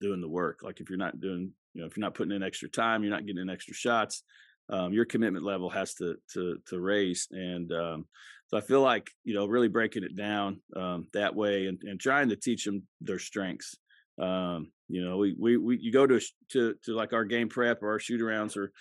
doing 0.00 0.20
the 0.20 0.28
work. 0.28 0.60
Like 0.62 0.80
if 0.80 0.88
you're 0.88 0.98
not 0.98 1.20
doing 1.20 1.52
you 1.74 1.80
know 1.80 1.86
if 1.86 1.96
you're 1.96 2.04
not 2.04 2.14
putting 2.14 2.34
in 2.34 2.42
extra 2.42 2.68
time 2.68 3.02
you're 3.02 3.12
not 3.12 3.26
getting 3.26 3.42
in 3.42 3.50
extra 3.50 3.74
shots 3.74 4.22
um, 4.70 4.92
your 4.92 5.04
commitment 5.04 5.44
level 5.44 5.70
has 5.70 5.94
to 5.94 6.16
to 6.34 6.58
to 6.68 6.80
raise. 6.80 7.28
And 7.30 7.72
um, 7.72 8.06
so 8.48 8.56
I 8.56 8.60
feel 8.60 8.82
like 8.82 9.10
you 9.24 9.34
know 9.34 9.46
really 9.46 9.68
breaking 9.68 10.04
it 10.04 10.16
down 10.16 10.60
um, 10.76 11.06
that 11.12 11.34
way 11.34 11.66
and, 11.66 11.78
and 11.82 12.00
trying 12.00 12.28
to 12.30 12.36
teach 12.36 12.64
them 12.64 12.82
their 13.00 13.18
strengths. 13.18 13.76
Um, 14.20 14.72
you 14.88 15.04
know, 15.04 15.16
we, 15.18 15.36
we 15.38 15.56
we 15.56 15.78
you 15.78 15.92
go 15.92 16.06
to 16.06 16.20
to 16.50 16.74
to 16.84 16.94
like 16.94 17.12
our 17.12 17.24
game 17.24 17.48
prep 17.48 17.82
or 17.82 17.92
our 17.92 17.98
shoot 17.98 18.20
arounds 18.20 18.56
or 18.56 18.72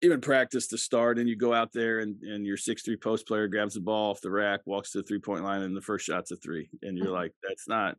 even 0.00 0.20
practice 0.20 0.68
to 0.68 0.78
start 0.78 1.18
and 1.18 1.28
you 1.28 1.36
go 1.36 1.52
out 1.52 1.72
there 1.72 1.98
and, 1.98 2.22
and 2.22 2.46
your 2.46 2.56
six 2.56 2.82
three 2.82 2.96
post 2.96 3.26
player 3.26 3.48
grabs 3.48 3.74
the 3.74 3.80
ball 3.80 4.10
off 4.10 4.20
the 4.20 4.30
rack, 4.30 4.60
walks 4.64 4.92
to 4.92 4.98
the 4.98 5.04
three 5.04 5.18
point 5.18 5.44
line, 5.44 5.62
and 5.62 5.76
the 5.76 5.80
first 5.80 6.06
shot's 6.06 6.30
a 6.30 6.36
three. 6.36 6.68
And 6.82 6.96
you're 6.96 7.06
mm-hmm. 7.06 7.16
like, 7.16 7.32
that's 7.46 7.68
not 7.68 7.96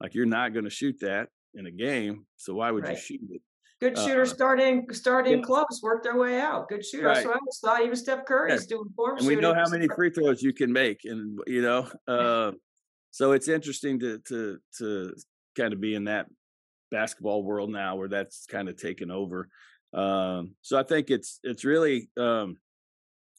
like 0.00 0.14
you're 0.14 0.26
not 0.26 0.52
going 0.52 0.64
to 0.64 0.70
shoot 0.70 0.96
that 1.00 1.28
in 1.54 1.66
a 1.66 1.70
game. 1.70 2.26
So 2.36 2.54
why 2.54 2.70
would 2.70 2.84
right. 2.84 2.92
you 2.92 3.00
shoot 3.00 3.20
it? 3.30 3.42
Good 3.84 3.98
shooters 3.98 4.32
uh, 4.32 4.34
starting 4.34 4.86
starting 4.92 5.40
yeah. 5.40 5.44
close, 5.44 5.80
work 5.82 6.02
their 6.02 6.16
way 6.16 6.40
out. 6.40 6.70
Good 6.70 6.86
shooter. 6.86 7.08
Right. 7.08 7.22
So 7.22 7.28
I 7.28 7.34
always 7.34 7.58
thought 7.62 7.82
even 7.82 7.96
Steph 7.96 8.24
Curry's 8.24 8.62
yeah. 8.62 8.76
doing 8.76 8.88
form 8.96 9.18
And 9.18 9.26
we 9.26 9.36
know 9.36 9.52
how 9.52 9.68
many 9.68 9.88
free 9.94 10.08
throws 10.08 10.40
you 10.42 10.54
can 10.54 10.72
make, 10.72 11.00
and 11.04 11.38
you 11.46 11.60
know, 11.60 11.86
uh, 12.08 12.52
so 13.10 13.32
it's 13.32 13.46
interesting 13.46 14.00
to 14.00 14.20
to 14.28 14.58
to 14.78 15.14
kind 15.54 15.74
of 15.74 15.82
be 15.82 15.94
in 15.94 16.04
that 16.04 16.28
basketball 16.90 17.42
world 17.42 17.70
now 17.70 17.96
where 17.96 18.08
that's 18.08 18.46
kind 18.46 18.70
of 18.70 18.78
taken 18.78 19.10
over. 19.10 19.50
Um, 19.92 20.54
so 20.62 20.78
I 20.78 20.82
think 20.82 21.10
it's 21.10 21.38
it's 21.42 21.66
really 21.66 22.08
um, 22.18 22.56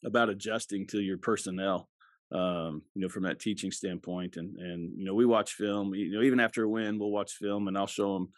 about 0.04 0.28
adjusting 0.28 0.86
to 0.88 1.00
your 1.00 1.18
personnel 1.18 1.88
um, 2.32 2.82
you 2.94 3.02
know, 3.02 3.08
from 3.08 3.24
that 3.24 3.40
teaching 3.40 3.70
standpoint. 3.72 4.36
And 4.36 4.56
and 4.58 4.92
you 4.96 5.04
know, 5.04 5.14
we 5.14 5.26
watch 5.26 5.54
film. 5.54 5.92
You 5.94 6.12
know, 6.12 6.22
even 6.22 6.38
after 6.38 6.62
a 6.62 6.68
win, 6.68 6.98
we'll 6.98 7.10
watch 7.10 7.32
film, 7.32 7.68
and 7.68 7.76
I'll 7.76 7.86
show 7.86 8.14
them 8.14 8.28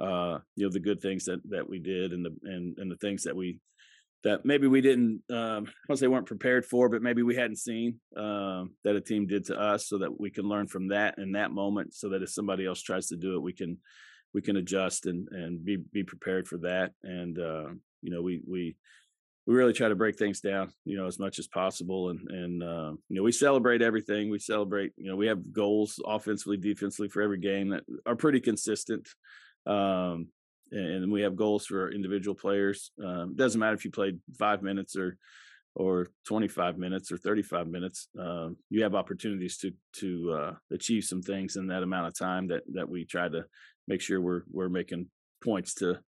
uh, 0.00 0.38
you 0.56 0.66
know, 0.66 0.72
the 0.72 0.80
good 0.80 1.00
things 1.00 1.24
that 1.24 1.40
that 1.50 1.68
we 1.68 1.78
did 1.78 2.12
and 2.12 2.24
the 2.24 2.34
and 2.44 2.78
and 2.78 2.90
the 2.90 2.96
things 2.96 3.24
that 3.24 3.36
we 3.36 3.60
that 4.24 4.44
maybe 4.44 4.66
we 4.66 4.80
didn't 4.80 5.22
um 5.30 5.66
I 5.68 5.86
don't 5.88 5.96
say 5.96 6.06
weren't 6.06 6.26
prepared 6.26 6.64
for, 6.66 6.88
but 6.88 7.02
maybe 7.02 7.22
we 7.22 7.36
hadn't 7.36 7.58
seen 7.58 8.00
um 8.16 8.72
that 8.84 8.96
a 8.96 9.00
team 9.00 9.26
did 9.26 9.46
to 9.46 9.58
us 9.58 9.88
so 9.88 9.98
that 9.98 10.18
we 10.18 10.30
can 10.30 10.48
learn 10.48 10.66
from 10.66 10.88
that 10.88 11.18
in 11.18 11.32
that 11.32 11.52
moment 11.52 11.94
so 11.94 12.08
that 12.10 12.22
if 12.22 12.30
somebody 12.30 12.66
else 12.66 12.82
tries 12.82 13.06
to 13.08 13.16
do 13.16 13.36
it, 13.36 13.42
we 13.42 13.52
can 13.52 13.78
we 14.34 14.42
can 14.42 14.56
adjust 14.56 15.06
and 15.06 15.28
and 15.30 15.64
be 15.64 15.76
be 15.76 16.02
prepared 16.02 16.46
for 16.48 16.58
that. 16.58 16.92
And 17.02 17.38
uh, 17.38 17.68
you 18.02 18.10
know, 18.10 18.22
we 18.22 18.42
we 18.46 18.76
we 19.46 19.54
really 19.54 19.72
try 19.72 19.88
to 19.88 19.94
break 19.94 20.18
things 20.18 20.40
down, 20.40 20.72
you 20.84 20.96
know, 20.96 21.06
as 21.06 21.18
much 21.18 21.38
as 21.38 21.46
possible. 21.46 22.10
And 22.10 22.20
and 22.30 22.62
uh, 22.62 22.92
you 23.08 23.16
know, 23.16 23.22
we 23.22 23.32
celebrate 23.32 23.80
everything. 23.80 24.28
We 24.28 24.38
celebrate, 24.38 24.92
you 24.96 25.08
know, 25.08 25.16
we 25.16 25.28
have 25.28 25.52
goals 25.52 26.00
offensively, 26.04 26.56
defensively 26.56 27.08
for 27.08 27.22
every 27.22 27.38
game 27.38 27.70
that 27.70 27.84
are 28.04 28.16
pretty 28.16 28.40
consistent. 28.40 29.08
Um, 29.66 30.28
and 30.72 31.12
we 31.12 31.22
have 31.22 31.36
goals 31.36 31.66
for 31.66 31.92
individual 31.92 32.34
players. 32.34 32.90
Um, 33.04 33.34
doesn't 33.36 33.60
matter 33.60 33.74
if 33.74 33.84
you 33.84 33.90
played 33.90 34.18
five 34.38 34.62
minutes 34.62 34.96
or 34.96 35.16
or 35.76 36.08
25 36.26 36.78
minutes 36.78 37.12
or 37.12 37.18
35 37.18 37.68
minutes. 37.68 38.08
Um, 38.18 38.56
you 38.70 38.82
have 38.82 38.94
opportunities 38.94 39.58
to 39.58 39.72
to 40.00 40.32
uh, 40.32 40.54
achieve 40.72 41.04
some 41.04 41.22
things 41.22 41.56
in 41.56 41.66
that 41.68 41.82
amount 41.82 42.06
of 42.08 42.18
time 42.18 42.48
that 42.48 42.62
that 42.72 42.88
we 42.88 43.04
try 43.04 43.28
to 43.28 43.44
make 43.86 44.00
sure 44.00 44.20
we're 44.20 44.42
we're 44.50 44.68
making 44.68 45.08
points 45.44 45.74
to 45.74 45.98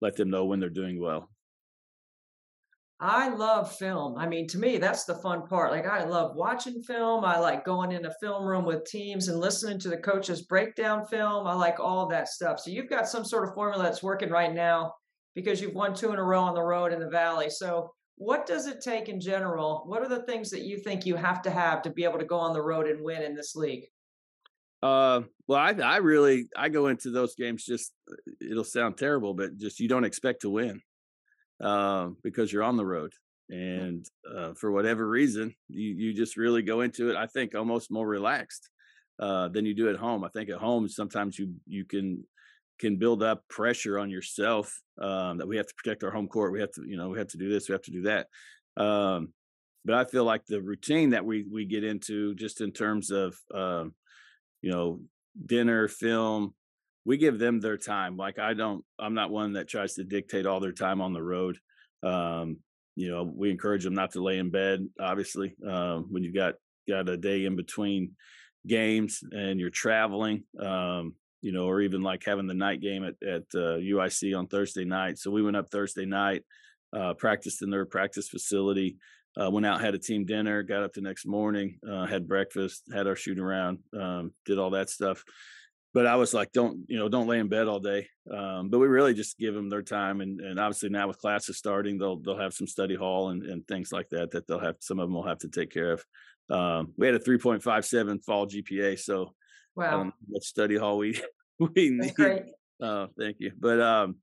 let 0.00 0.16
them 0.16 0.30
know 0.30 0.44
when 0.44 0.60
they're 0.60 0.68
doing 0.68 1.00
well. 1.00 1.30
I 3.00 3.28
love 3.28 3.74
film. 3.76 4.16
I 4.16 4.26
mean, 4.26 4.46
to 4.48 4.58
me, 4.58 4.78
that's 4.78 5.04
the 5.04 5.16
fun 5.16 5.46
part. 5.46 5.72
Like, 5.72 5.86
I 5.86 6.04
love 6.04 6.36
watching 6.36 6.80
film. 6.80 7.24
I 7.24 7.38
like 7.38 7.64
going 7.64 7.90
in 7.90 8.06
a 8.06 8.14
film 8.20 8.44
room 8.44 8.64
with 8.64 8.84
teams 8.84 9.28
and 9.28 9.40
listening 9.40 9.80
to 9.80 9.88
the 9.88 9.96
coaches 9.96 10.42
break 10.42 10.76
down 10.76 11.04
film. 11.06 11.46
I 11.46 11.54
like 11.54 11.80
all 11.80 12.08
that 12.08 12.28
stuff. 12.28 12.60
So, 12.60 12.70
you've 12.70 12.88
got 12.88 13.08
some 13.08 13.24
sort 13.24 13.48
of 13.48 13.54
formula 13.54 13.82
that's 13.82 14.02
working 14.02 14.30
right 14.30 14.54
now 14.54 14.94
because 15.34 15.60
you've 15.60 15.74
won 15.74 15.94
two 15.94 16.12
in 16.12 16.18
a 16.18 16.24
row 16.24 16.42
on 16.42 16.54
the 16.54 16.62
road 16.62 16.92
in 16.92 17.00
the 17.00 17.10
Valley. 17.10 17.50
So, 17.50 17.90
what 18.16 18.46
does 18.46 18.68
it 18.68 18.80
take 18.80 19.08
in 19.08 19.20
general? 19.20 19.82
What 19.86 20.02
are 20.02 20.08
the 20.08 20.22
things 20.22 20.50
that 20.50 20.62
you 20.62 20.78
think 20.78 21.04
you 21.04 21.16
have 21.16 21.42
to 21.42 21.50
have 21.50 21.82
to 21.82 21.90
be 21.90 22.04
able 22.04 22.20
to 22.20 22.24
go 22.24 22.38
on 22.38 22.52
the 22.52 22.62
road 22.62 22.86
and 22.86 23.02
win 23.02 23.22
in 23.22 23.34
this 23.34 23.56
league? 23.56 23.86
Uh, 24.84 25.22
well, 25.48 25.58
I 25.58 25.72
I 25.72 25.96
really 25.96 26.46
I 26.56 26.68
go 26.68 26.86
into 26.86 27.10
those 27.10 27.34
games 27.34 27.64
just 27.64 27.92
it'll 28.40 28.62
sound 28.62 28.98
terrible, 28.98 29.34
but 29.34 29.56
just 29.58 29.80
you 29.80 29.88
don't 29.88 30.04
expect 30.04 30.42
to 30.42 30.50
win 30.50 30.80
uh, 31.62 32.08
because 32.22 32.52
you're 32.52 32.62
on 32.62 32.76
the 32.76 32.86
road. 32.86 33.12
And 33.50 34.06
uh, 34.34 34.54
for 34.54 34.72
whatever 34.72 35.06
reason, 35.06 35.54
you, 35.68 35.94
you 35.94 36.14
just 36.14 36.36
really 36.36 36.62
go 36.62 36.80
into 36.80 37.10
it, 37.10 37.16
I 37.16 37.26
think, 37.26 37.54
almost 37.54 37.90
more 37.90 38.06
relaxed 38.06 38.70
uh, 39.18 39.48
than 39.48 39.66
you 39.66 39.74
do 39.74 39.90
at 39.90 39.96
home. 39.96 40.24
I 40.24 40.28
think 40.28 40.48
at 40.48 40.58
home, 40.58 40.88
sometimes 40.88 41.38
you 41.38 41.54
you 41.66 41.84
can 41.84 42.24
can 42.78 42.96
build 42.96 43.22
up 43.22 43.46
pressure 43.48 43.98
on 43.98 44.10
yourself 44.10 44.80
um, 45.00 45.38
that 45.38 45.46
we 45.46 45.56
have 45.56 45.66
to 45.66 45.74
protect 45.74 46.02
our 46.04 46.10
home 46.10 46.26
court. 46.26 46.52
We 46.52 46.60
have 46.60 46.72
to, 46.72 46.82
you 46.86 46.96
know, 46.96 47.10
we 47.10 47.18
have 47.18 47.28
to 47.28 47.38
do 47.38 47.48
this, 47.48 47.68
we 47.68 47.74
have 47.74 47.82
to 47.82 47.92
do 47.92 48.02
that. 48.02 48.26
Um, 48.76 49.32
but 49.84 49.94
I 49.94 50.04
feel 50.04 50.24
like 50.24 50.46
the 50.46 50.62
routine 50.62 51.10
that 51.10 51.24
we 51.24 51.44
we 51.50 51.66
get 51.66 51.84
into, 51.84 52.34
just 52.34 52.60
in 52.60 52.72
terms 52.72 53.10
of, 53.10 53.36
um, 53.52 53.94
you 54.62 54.72
know, 54.72 55.00
dinner, 55.46 55.88
film, 55.88 56.54
we 57.04 57.16
give 57.16 57.38
them 57.38 57.60
their 57.60 57.76
time. 57.76 58.16
Like 58.16 58.38
I 58.38 58.54
don't, 58.54 58.84
I'm 58.98 59.14
not 59.14 59.30
one 59.30 59.54
that 59.54 59.68
tries 59.68 59.94
to 59.94 60.04
dictate 60.04 60.46
all 60.46 60.60
their 60.60 60.72
time 60.72 61.00
on 61.00 61.12
the 61.12 61.22
road. 61.22 61.58
Um, 62.02 62.58
you 62.96 63.10
know, 63.10 63.24
we 63.24 63.50
encourage 63.50 63.84
them 63.84 63.94
not 63.94 64.12
to 64.12 64.22
lay 64.22 64.38
in 64.38 64.50
bed. 64.50 64.86
Obviously, 65.00 65.54
um, 65.66 66.06
when 66.10 66.22
you've 66.22 66.34
got 66.34 66.54
got 66.88 67.08
a 67.08 67.16
day 67.16 67.44
in 67.44 67.56
between 67.56 68.12
games 68.66 69.20
and 69.32 69.58
you're 69.58 69.70
traveling, 69.70 70.44
um, 70.60 71.14
you 71.42 71.52
know, 71.52 71.66
or 71.66 71.80
even 71.80 72.02
like 72.02 72.24
having 72.24 72.46
the 72.46 72.54
night 72.54 72.80
game 72.80 73.04
at 73.04 73.14
at 73.26 73.42
uh, 73.54 73.78
UIC 73.78 74.36
on 74.38 74.46
Thursday 74.46 74.84
night. 74.84 75.18
So 75.18 75.30
we 75.30 75.42
went 75.42 75.56
up 75.56 75.70
Thursday 75.70 76.06
night, 76.06 76.44
uh, 76.96 77.14
practiced 77.14 77.62
in 77.62 77.70
their 77.70 77.84
practice 77.84 78.28
facility. 78.28 78.96
Uh, 79.36 79.50
went 79.50 79.66
out, 79.66 79.80
had 79.80 79.96
a 79.96 79.98
team 79.98 80.24
dinner, 80.24 80.62
got 80.62 80.84
up 80.84 80.92
the 80.92 81.00
next 81.00 81.26
morning, 81.26 81.76
uh, 81.90 82.06
had 82.06 82.28
breakfast, 82.28 82.84
had 82.94 83.08
our 83.08 83.16
shoot 83.16 83.36
around, 83.36 83.80
um, 83.98 84.30
did 84.46 84.60
all 84.60 84.70
that 84.70 84.88
stuff 84.88 85.24
but 85.94 86.06
I 86.06 86.16
was 86.16 86.34
like, 86.34 86.52
don't 86.52 86.80
you 86.88 86.98
know, 86.98 87.08
don't 87.08 87.28
lay 87.28 87.38
in 87.38 87.48
bed 87.48 87.68
all 87.68 87.78
day. 87.78 88.08
Um, 88.30 88.68
but 88.68 88.80
we 88.80 88.88
really 88.88 89.14
just 89.14 89.38
give 89.38 89.54
them 89.54 89.70
their 89.70 89.82
time, 89.82 90.20
and, 90.20 90.40
and 90.40 90.58
obviously 90.58 90.88
now 90.88 91.06
with 91.06 91.18
classes 91.18 91.56
starting, 91.56 91.96
they'll 91.96 92.16
they'll 92.16 92.38
have 92.38 92.52
some 92.52 92.66
study 92.66 92.96
hall 92.96 93.30
and, 93.30 93.44
and 93.44 93.66
things 93.66 93.92
like 93.92 94.08
that 94.10 94.32
that 94.32 94.46
they'll 94.46 94.58
have. 94.58 94.76
Some 94.80 94.98
of 94.98 95.06
them 95.06 95.14
will 95.14 95.26
have 95.26 95.38
to 95.38 95.48
take 95.48 95.70
care 95.70 95.92
of. 95.92 96.04
Um, 96.50 96.92
we 96.98 97.06
had 97.06 97.14
a 97.14 97.20
three 97.20 97.38
point 97.38 97.62
five 97.62 97.86
seven 97.86 98.18
fall 98.18 98.46
GPA, 98.46 98.98
so 98.98 99.34
wow, 99.76 100.00
um, 100.00 100.12
what 100.26 100.42
study 100.42 100.76
hall 100.76 100.98
we 100.98 101.18
we 101.58 101.90
need. 101.90 102.14
Great. 102.14 102.42
Uh, 102.82 103.06
thank 103.16 103.36
you. 103.38 103.52
But 103.56 103.80
um, 103.80 104.16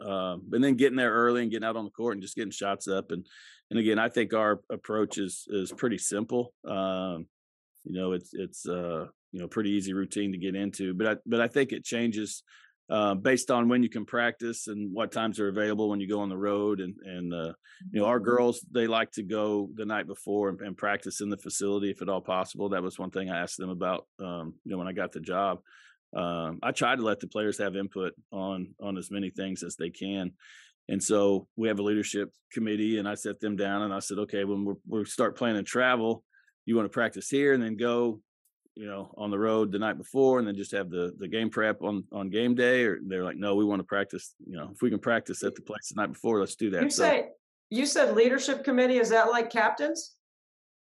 uh, 0.00 0.36
and 0.52 0.62
then 0.62 0.76
getting 0.76 0.96
there 0.96 1.12
early 1.12 1.42
and 1.42 1.50
getting 1.50 1.66
out 1.66 1.76
on 1.76 1.84
the 1.84 1.90
court 1.90 2.14
and 2.14 2.22
just 2.22 2.36
getting 2.36 2.50
shots 2.52 2.86
up 2.86 3.10
and 3.10 3.26
and 3.70 3.80
again, 3.80 3.98
I 3.98 4.08
think 4.08 4.32
our 4.32 4.60
approach 4.70 5.18
is 5.18 5.46
is 5.48 5.72
pretty 5.72 5.98
simple. 5.98 6.54
Um, 6.64 7.26
you 7.84 7.92
know, 7.92 8.12
it's 8.12 8.30
it's 8.32 8.68
uh, 8.68 9.06
you 9.36 9.42
know 9.42 9.48
pretty 9.48 9.72
easy 9.72 9.92
routine 9.92 10.32
to 10.32 10.38
get 10.38 10.56
into. 10.56 10.94
But 10.94 11.06
I 11.06 11.16
but 11.26 11.42
I 11.42 11.48
think 11.48 11.72
it 11.72 11.84
changes 11.84 12.42
uh, 12.88 13.14
based 13.14 13.50
on 13.50 13.68
when 13.68 13.82
you 13.82 13.90
can 13.90 14.06
practice 14.06 14.66
and 14.66 14.94
what 14.94 15.12
times 15.12 15.38
are 15.38 15.48
available 15.48 15.90
when 15.90 16.00
you 16.00 16.08
go 16.08 16.20
on 16.20 16.30
the 16.30 16.38
road. 16.38 16.80
And 16.80 16.94
and 17.04 17.34
uh, 17.34 17.52
you 17.90 18.00
know 18.00 18.06
our 18.06 18.16
mm-hmm. 18.16 18.30
girls 18.30 18.64
they 18.70 18.86
like 18.86 19.10
to 19.12 19.22
go 19.22 19.68
the 19.74 19.84
night 19.84 20.06
before 20.06 20.48
and, 20.48 20.58
and, 20.62 20.74
practice 20.74 21.20
in 21.20 21.28
the 21.28 21.36
facility 21.36 21.90
if 21.90 22.00
at 22.00 22.08
all 22.08 22.22
possible. 22.22 22.70
That 22.70 22.82
was 22.82 22.98
one 22.98 23.10
thing 23.10 23.28
I 23.28 23.40
asked 23.40 23.58
them 23.58 23.68
about. 23.68 24.06
Um, 24.18 24.54
you 24.64 24.72
know 24.72 24.78
when 24.78 24.88
I 24.88 24.92
got 24.92 25.12
the 25.12 25.20
job. 25.20 25.58
Um, 26.16 26.60
I 26.62 26.72
try 26.72 26.96
to 26.96 27.02
let 27.02 27.20
the 27.20 27.26
players 27.26 27.58
have 27.58 27.76
input 27.76 28.14
on 28.32 28.74
on 28.80 28.96
as 28.96 29.10
many 29.10 29.28
things 29.28 29.62
as 29.62 29.76
they 29.76 29.90
can. 29.90 30.32
And 30.88 31.02
so 31.02 31.46
we 31.56 31.68
have 31.68 31.78
a 31.78 31.82
leadership 31.82 32.30
committee, 32.52 32.98
and 32.98 33.06
I 33.06 33.16
set 33.16 33.38
them 33.40 33.56
down 33.56 33.82
and 33.82 33.92
I 33.92 33.98
said, 33.98 34.18
okay, 34.20 34.44
when 34.44 34.64
we 34.64 34.74
we 34.88 35.04
start 35.04 35.36
planning 35.36 35.66
travel, 35.66 36.24
you 36.64 36.74
want 36.74 36.86
to 36.86 36.94
practice 36.94 37.28
here 37.28 37.52
and 37.52 37.62
then 37.62 37.76
go 37.76 38.20
you 38.76 38.86
know, 38.86 39.12
on 39.16 39.30
the 39.30 39.38
road 39.38 39.72
the 39.72 39.78
night 39.78 39.96
before 39.96 40.38
and 40.38 40.46
then 40.46 40.54
just 40.54 40.72
have 40.72 40.90
the 40.90 41.12
the 41.18 41.26
game 41.26 41.50
prep 41.50 41.82
on 41.82 42.04
on 42.12 42.28
game 42.28 42.54
day? 42.54 42.84
Or 42.84 42.98
they're 43.04 43.24
like, 43.24 43.36
no, 43.36 43.54
we 43.54 43.64
want 43.64 43.80
to 43.80 43.84
practice. 43.84 44.34
You 44.46 44.56
know, 44.56 44.70
if 44.72 44.82
we 44.82 44.90
can 44.90 44.98
practice 44.98 45.42
at 45.42 45.54
the 45.54 45.62
place 45.62 45.88
the 45.88 46.00
night 46.00 46.12
before, 46.12 46.38
let's 46.38 46.54
do 46.54 46.70
that. 46.70 46.82
You 46.82 46.90
so, 46.90 47.02
say 47.02 47.28
you 47.70 47.86
said 47.86 48.14
leadership 48.14 48.62
committee. 48.62 48.98
Is 48.98 49.08
that 49.10 49.30
like 49.30 49.50
captains? 49.50 50.12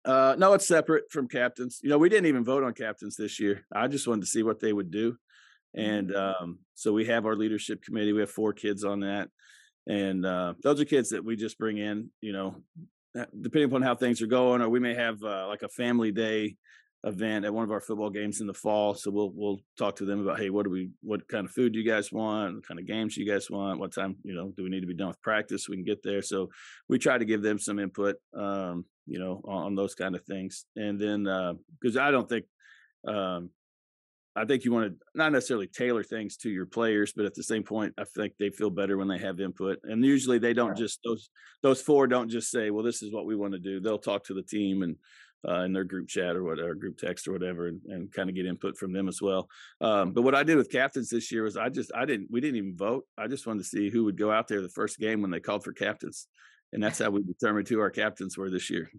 Uh, 0.05 0.35
no, 0.37 0.53
it's 0.53 0.67
separate 0.67 1.05
from 1.11 1.27
captains. 1.27 1.79
You 1.81 1.89
know, 1.89 1.97
we 1.97 2.09
didn't 2.09 2.27
even 2.27 2.43
vote 2.43 2.63
on 2.63 2.73
captains 2.73 3.15
this 3.15 3.39
year. 3.39 3.65
I 3.73 3.87
just 3.87 4.07
wanted 4.07 4.21
to 4.21 4.27
see 4.27 4.43
what 4.43 4.59
they 4.59 4.73
would 4.73 4.91
do, 4.91 5.17
and 5.75 6.09
mm-hmm. 6.09 6.43
um, 6.43 6.59
so 6.75 6.93
we 6.93 7.05
have 7.05 7.25
our 7.25 7.35
leadership 7.35 7.81
committee. 7.83 8.13
We 8.13 8.21
have 8.21 8.31
four 8.31 8.53
kids 8.53 8.83
on 8.83 8.99
that, 9.01 9.29
and 9.87 10.25
uh, 10.25 10.53
those 10.61 10.79
are 10.81 10.85
kids 10.85 11.09
that 11.09 11.23
we 11.23 11.35
just 11.35 11.57
bring 11.57 11.77
in. 11.77 12.09
You 12.21 12.33
know, 12.33 12.55
depending 13.15 13.69
upon 13.69 13.81
how 13.81 13.95
things 13.95 14.21
are 14.21 14.27
going, 14.27 14.61
or 14.61 14.69
we 14.69 14.79
may 14.79 14.93
have 14.93 15.23
uh, 15.23 15.47
like 15.47 15.63
a 15.63 15.69
family 15.69 16.11
day 16.11 16.57
event 17.07 17.45
at 17.45 17.53
one 17.53 17.63
of 17.63 17.71
our 17.71 17.79
football 17.79 18.09
games 18.09 18.41
in 18.41 18.47
the 18.47 18.53
fall. 18.53 18.93
So 18.93 19.09
we'll 19.09 19.31
we'll 19.33 19.59
talk 19.77 19.95
to 19.97 20.05
them 20.05 20.21
about 20.21 20.39
hey, 20.39 20.49
what 20.49 20.65
do 20.65 20.69
we 20.69 20.89
what 21.01 21.27
kind 21.27 21.45
of 21.45 21.51
food 21.51 21.73
do 21.73 21.79
you 21.79 21.89
guys 21.89 22.11
want? 22.11 22.55
What 22.55 22.67
kind 22.67 22.79
of 22.79 22.85
games 22.85 23.15
do 23.15 23.23
you 23.23 23.31
guys 23.31 23.49
want? 23.49 23.79
What 23.79 23.93
time 23.93 24.17
you 24.23 24.35
know 24.35 24.53
do 24.55 24.63
we 24.63 24.69
need 24.69 24.81
to 24.81 24.87
be 24.87 24.93
done 24.93 25.07
with 25.07 25.21
practice? 25.21 25.65
So 25.65 25.71
we 25.71 25.77
can 25.77 25.85
get 25.85 26.03
there. 26.03 26.21
So 26.21 26.49
we 26.89 26.99
try 26.99 27.17
to 27.17 27.25
give 27.25 27.41
them 27.41 27.59
some 27.59 27.79
input, 27.79 28.17
um, 28.37 28.85
you 29.05 29.19
know, 29.19 29.41
on, 29.45 29.65
on, 29.67 29.75
those 29.75 29.95
kind 29.95 30.15
of 30.15 30.23
things. 30.25 30.65
And 30.75 30.99
then 30.99 31.23
because 31.79 31.97
uh, 31.97 32.01
I 32.01 32.11
don't 32.11 32.29
think. 32.29 32.45
Um, 33.07 33.51
I 34.35 34.45
think 34.45 34.65
you 34.65 34.71
want 34.71 34.91
to 34.91 35.05
not 35.15 35.31
necessarily 35.31 35.65
tailor 35.65 36.03
things 36.03 36.37
to 36.37 36.51
your 36.51 36.67
players, 36.67 37.11
but 37.15 37.25
at 37.25 37.33
the 37.33 37.41
same 37.41 37.63
point, 37.63 37.95
I 37.97 38.03
think 38.03 38.33
they 38.37 38.51
feel 38.51 38.69
better 38.69 38.95
when 38.95 39.07
they 39.07 39.17
have 39.17 39.39
input. 39.39 39.79
And 39.83 40.05
usually, 40.05 40.37
they 40.37 40.53
don't 40.53 40.77
just 40.77 40.99
those 41.03 41.31
those 41.63 41.81
four 41.81 42.05
don't 42.05 42.29
just 42.29 42.51
say, 42.51 42.69
"Well, 42.69 42.83
this 42.83 43.01
is 43.01 43.11
what 43.11 43.25
we 43.25 43.35
want 43.35 43.53
to 43.53 43.59
do." 43.59 43.79
They'll 43.79 43.97
talk 43.97 44.25
to 44.25 44.35
the 44.35 44.43
team 44.43 44.83
and 44.83 44.95
uh, 45.47 45.61
in 45.61 45.73
their 45.73 45.83
group 45.83 46.07
chat 46.07 46.35
or 46.35 46.43
whatever, 46.43 46.75
group 46.75 46.97
text 46.97 47.27
or 47.27 47.31
whatever, 47.31 47.67
and, 47.67 47.81
and 47.87 48.11
kind 48.11 48.29
of 48.29 48.35
get 48.35 48.45
input 48.45 48.77
from 48.77 48.93
them 48.93 49.07
as 49.07 49.21
well. 49.21 49.47
Um, 49.81 50.11
but 50.11 50.23
what 50.23 50.35
I 50.35 50.43
did 50.43 50.57
with 50.57 50.71
captains 50.71 51.09
this 51.09 51.31
year 51.31 51.43
was 51.43 51.57
I 51.57 51.69
just 51.69 51.91
I 51.95 52.05
didn't 52.05 52.29
we 52.31 52.41
didn't 52.41 52.57
even 52.57 52.75
vote. 52.75 53.05
I 53.17 53.27
just 53.27 53.47
wanted 53.47 53.63
to 53.63 53.69
see 53.69 53.89
who 53.89 54.05
would 54.05 54.17
go 54.17 54.31
out 54.31 54.47
there 54.47 54.61
the 54.61 54.69
first 54.69 54.99
game 54.99 55.21
when 55.21 55.31
they 55.31 55.39
called 55.39 55.63
for 55.63 55.73
captains, 55.73 56.27
and 56.73 56.81
that's 56.81 56.99
how 56.99 57.09
we 57.09 57.23
determined 57.23 57.67
who 57.67 57.79
our 57.79 57.91
captains 57.91 58.37
were 58.37 58.49
this 58.49 58.69
year. 58.69 58.89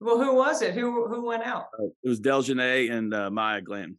Well, 0.00 0.18
who 0.18 0.34
was 0.34 0.62
it? 0.62 0.74
Who 0.74 1.06
who 1.08 1.26
went 1.26 1.44
out? 1.44 1.66
Uh, 1.78 1.86
it 2.02 2.08
was 2.08 2.20
Deljanae 2.20 2.90
and 2.90 3.14
uh, 3.14 3.30
Maya 3.30 3.60
Glenn. 3.60 3.96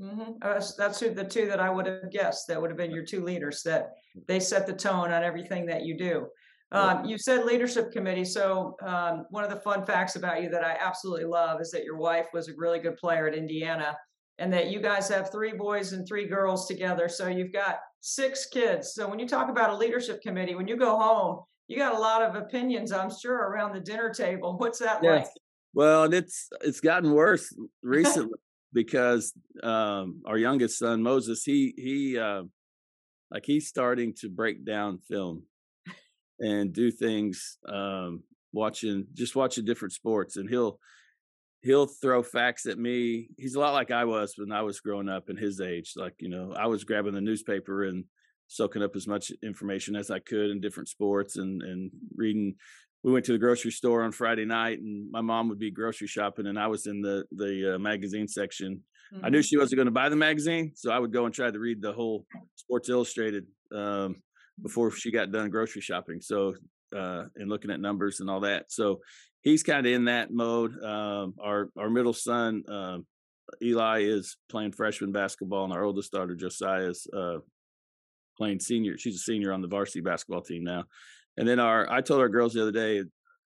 Mm-hmm. 0.00 0.32
Uh, 0.42 0.62
that's 0.76 1.00
who 1.00 1.10
the 1.10 1.24
two 1.24 1.46
that 1.46 1.58
I 1.58 1.70
would 1.70 1.86
have 1.86 2.10
guessed. 2.12 2.46
That 2.46 2.60
would 2.60 2.70
have 2.70 2.76
been 2.76 2.90
your 2.92 3.04
two 3.04 3.24
leaders. 3.24 3.62
That 3.62 3.90
they 4.26 4.38
set 4.38 4.66
the 4.66 4.72
tone 4.72 5.10
on 5.10 5.24
everything 5.24 5.66
that 5.66 5.84
you 5.84 5.96
do. 5.96 6.28
Um, 6.70 7.04
you 7.06 7.16
said 7.16 7.44
leadership 7.44 7.92
committee. 7.92 8.26
So 8.26 8.76
um, 8.82 9.24
one 9.30 9.42
of 9.42 9.50
the 9.50 9.60
fun 9.60 9.86
facts 9.86 10.16
about 10.16 10.42
you 10.42 10.50
that 10.50 10.64
I 10.64 10.76
absolutely 10.78 11.24
love 11.24 11.60
is 11.62 11.70
that 11.70 11.84
your 11.84 11.96
wife 11.96 12.26
was 12.34 12.48
a 12.48 12.52
really 12.56 12.78
good 12.78 12.96
player 12.96 13.26
at 13.26 13.34
Indiana, 13.34 13.96
and 14.38 14.52
that 14.52 14.70
you 14.70 14.80
guys 14.80 15.08
have 15.08 15.32
three 15.32 15.52
boys 15.52 15.92
and 15.92 16.06
three 16.06 16.26
girls 16.26 16.68
together. 16.68 17.08
So 17.08 17.28
you've 17.28 17.52
got 17.52 17.78
six 18.00 18.46
kids. 18.46 18.92
So 18.94 19.08
when 19.08 19.18
you 19.18 19.26
talk 19.26 19.48
about 19.48 19.70
a 19.70 19.76
leadership 19.76 20.20
committee, 20.20 20.54
when 20.54 20.68
you 20.68 20.76
go 20.76 20.98
home, 20.98 21.40
you 21.68 21.76
got 21.76 21.94
a 21.94 21.98
lot 21.98 22.22
of 22.22 22.34
opinions, 22.34 22.92
I'm 22.92 23.10
sure, 23.10 23.36
around 23.36 23.74
the 23.74 23.80
dinner 23.80 24.12
table. 24.12 24.56
What's 24.58 24.78
that 24.80 25.00
yes. 25.02 25.26
like? 25.26 25.32
Well, 25.74 26.12
it's 26.12 26.48
it's 26.60 26.80
gotten 26.80 27.12
worse 27.12 27.54
recently 27.82 28.38
because 28.72 29.32
um, 29.62 30.22
our 30.26 30.36
youngest 30.36 30.78
son 30.78 31.02
Moses, 31.02 31.44
he 31.44 31.72
he 31.76 32.18
uh, 32.18 32.42
like 33.30 33.44
he's 33.44 33.68
starting 33.68 34.14
to 34.20 34.28
break 34.28 34.64
down 34.64 34.98
film 35.08 35.42
and 36.40 36.72
do 36.72 36.90
things 36.90 37.58
um 37.68 38.22
watching 38.52 39.06
just 39.14 39.36
watching 39.36 39.64
different 39.64 39.92
sports 39.92 40.36
and 40.36 40.48
he'll 40.48 40.78
he'll 41.62 41.86
throw 41.86 42.22
facts 42.22 42.66
at 42.66 42.78
me. 42.78 43.28
He's 43.36 43.54
a 43.54 43.60
lot 43.60 43.74
like 43.74 43.90
i 43.90 44.04
was 44.04 44.34
when 44.36 44.52
i 44.52 44.62
was 44.62 44.80
growing 44.80 45.08
up 45.08 45.28
in 45.28 45.36
his 45.36 45.60
age 45.60 45.92
like 45.96 46.14
you 46.18 46.28
know 46.28 46.54
i 46.56 46.66
was 46.66 46.84
grabbing 46.84 47.14
the 47.14 47.20
newspaper 47.20 47.84
and 47.84 48.04
soaking 48.46 48.82
up 48.82 48.96
as 48.96 49.06
much 49.06 49.30
information 49.42 49.94
as 49.94 50.10
i 50.10 50.18
could 50.18 50.50
in 50.50 50.60
different 50.60 50.88
sports 50.88 51.36
and 51.36 51.62
and 51.62 51.90
reading. 52.16 52.54
We 53.04 53.12
went 53.12 53.26
to 53.26 53.32
the 53.32 53.38
grocery 53.38 53.70
store 53.70 54.02
on 54.02 54.12
friday 54.12 54.44
night 54.44 54.80
and 54.80 55.10
my 55.10 55.20
mom 55.20 55.48
would 55.48 55.58
be 55.58 55.70
grocery 55.70 56.08
shopping 56.08 56.46
and 56.46 56.58
i 56.58 56.66
was 56.66 56.86
in 56.86 57.00
the 57.02 57.24
the 57.32 57.74
uh, 57.74 57.78
magazine 57.78 58.28
section. 58.28 58.82
Mm-hmm. 59.12 59.24
i 59.24 59.28
knew 59.30 59.42
she 59.42 59.56
wasn't 59.56 59.76
going 59.76 59.86
to 59.86 59.92
buy 59.92 60.08
the 60.08 60.16
magazine 60.16 60.72
so 60.74 60.90
i 60.90 60.98
would 60.98 61.12
go 61.12 61.24
and 61.24 61.34
try 61.34 61.50
to 61.50 61.58
read 61.58 61.80
the 61.80 61.92
whole 61.92 62.26
sports 62.56 62.88
illustrated 62.88 63.46
um, 63.72 64.16
before 64.62 64.90
she 64.90 65.10
got 65.10 65.32
done 65.32 65.50
grocery 65.50 65.82
shopping. 65.82 66.20
So 66.20 66.54
uh, 66.94 67.24
and 67.36 67.48
looking 67.48 67.70
at 67.70 67.80
numbers 67.80 68.20
and 68.20 68.30
all 68.30 68.40
that. 68.40 68.66
So 68.72 69.00
he's 69.42 69.62
kind 69.62 69.86
of 69.86 69.92
in 69.92 70.06
that 70.06 70.30
mode. 70.30 70.72
Um, 70.82 71.34
our 71.42 71.70
our 71.78 71.90
middle 71.90 72.12
son 72.12 72.62
uh, 72.70 72.98
Eli 73.62 74.02
is 74.02 74.36
playing 74.50 74.72
freshman 74.72 75.12
basketball, 75.12 75.64
and 75.64 75.72
our 75.72 75.84
oldest 75.84 76.12
daughter 76.12 76.34
Josiah 76.34 76.88
is 76.88 77.06
uh, 77.16 77.38
playing 78.36 78.60
senior. 78.60 78.96
She's 78.98 79.16
a 79.16 79.18
senior 79.18 79.52
on 79.52 79.62
the 79.62 79.68
varsity 79.68 80.00
basketball 80.00 80.42
team 80.42 80.64
now. 80.64 80.84
And 81.36 81.46
then 81.46 81.60
our 81.60 81.90
I 81.90 82.00
told 82.00 82.20
our 82.20 82.28
girls 82.28 82.54
the 82.54 82.62
other 82.62 82.72
day, 82.72 83.02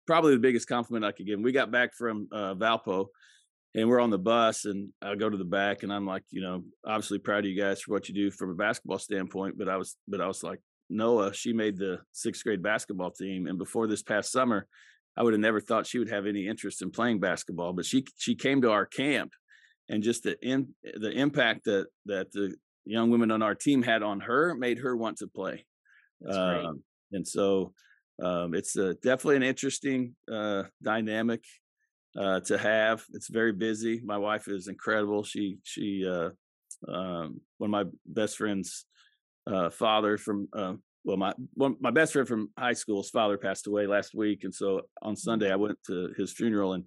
probably 0.06 0.34
the 0.34 0.40
biggest 0.40 0.68
compliment 0.68 1.06
I 1.06 1.12
could 1.12 1.26
give 1.26 1.38
them. 1.38 1.44
We 1.44 1.52
got 1.52 1.72
back 1.72 1.94
from 1.98 2.28
uh, 2.32 2.56
Valpo. 2.56 3.08
And 3.76 3.88
we're 3.88 4.00
on 4.00 4.10
the 4.10 4.18
bus, 4.18 4.66
and 4.66 4.90
I 5.04 5.14
go 5.14 5.30
to 5.30 5.38
the 5.38 5.44
back, 5.44 5.84
and 5.84 5.94
I'm 5.94 6.08
like, 6.08 6.24
you 6.32 6.42
know, 6.42 6.64
obviously 6.84 7.20
proud 7.20 7.44
of 7.44 7.52
you 7.52 7.62
guys 7.62 7.82
for 7.82 7.92
what 7.92 8.10
you 8.10 8.16
do 8.16 8.32
from 8.32 8.50
a 8.50 8.56
basketball 8.56 8.98
standpoint. 8.98 9.56
But 9.56 9.70
I 9.70 9.78
was, 9.78 9.98
but 10.08 10.20
I 10.20 10.26
was 10.26 10.42
like, 10.42 10.60
Noah, 10.90 11.34
she 11.34 11.54
made 11.54 11.78
the 11.78 12.00
sixth 12.12 12.44
grade 12.44 12.64
basketball 12.64 13.12
team. 13.12 13.48
And 13.48 13.58
before 13.58 13.88
this 13.88 14.04
past 14.04 14.32
summer, 14.32 14.68
I 15.16 15.24
would 15.24 15.34
have 15.34 15.42
never 15.42 15.60
thought 15.60 15.88
she 15.88 16.00
would 16.00 16.10
have 16.10 16.26
any 16.26 16.48
interest 16.48 16.82
in 16.82 16.92
playing 16.92 17.20
basketball. 17.20 17.74
But 17.74 17.86
she 17.86 18.06
she 18.18 18.36
came 18.36 18.62
to 18.62 18.72
our 18.72 18.86
camp, 18.86 19.34
and 19.90 20.04
just 20.04 20.24
the 20.24 20.40
in, 20.42 20.70
the 20.84 21.12
impact 21.12 21.66
that 21.66 21.88
that 22.06 22.32
the 22.32 22.56
young 22.86 23.10
women 23.10 23.32
on 23.32 23.42
our 23.42 23.56
team 23.56 23.82
had 23.82 24.04
on 24.04 24.22
her 24.22 24.56
made 24.56 24.80
her 24.80 24.96
want 24.96 25.18
to 25.18 25.28
play. 25.28 25.66
Um, 26.28 26.84
and 27.12 27.28
so 27.28 27.74
um, 28.24 28.54
it's 28.54 28.76
a, 28.78 28.94
definitely 28.96 29.38
an 29.38 29.44
interesting 29.44 30.16
uh, 30.32 30.64
dynamic 30.82 31.44
uh, 32.18 32.40
to 32.42 32.58
have. 32.58 33.04
It's 33.14 33.30
very 33.30 33.52
busy. 33.52 34.02
My 34.04 34.18
wife 34.18 34.48
is 34.48 34.68
incredible. 34.68 35.24
She 35.24 35.58
she 35.64 36.08
uh, 36.08 36.30
um, 36.88 37.42
one 37.58 37.74
of 37.74 37.86
my 37.86 37.92
best 38.06 38.38
friends 38.38 38.86
uh, 39.48 39.70
father 39.70 40.18
from 40.18 40.48
uh, 40.54 40.74
well 41.04 41.18
my 41.18 41.34
one, 41.54 41.76
my 41.80 41.92
best 41.92 42.14
friend 42.14 42.28
from 42.28 42.50
high 42.58 42.74
school's 42.74 43.10
father 43.10 43.38
passed 43.38 43.68
away 43.68 43.88
last 43.88 44.14
week 44.14 44.44
and 44.44 44.54
so 44.54 44.82
on 45.02 45.14
mm-hmm. 45.14 45.16
sunday 45.16 45.52
i 45.52 45.56
went 45.56 45.78
to 45.86 46.14
his 46.18 46.34
funeral 46.34 46.74
and 46.74 46.84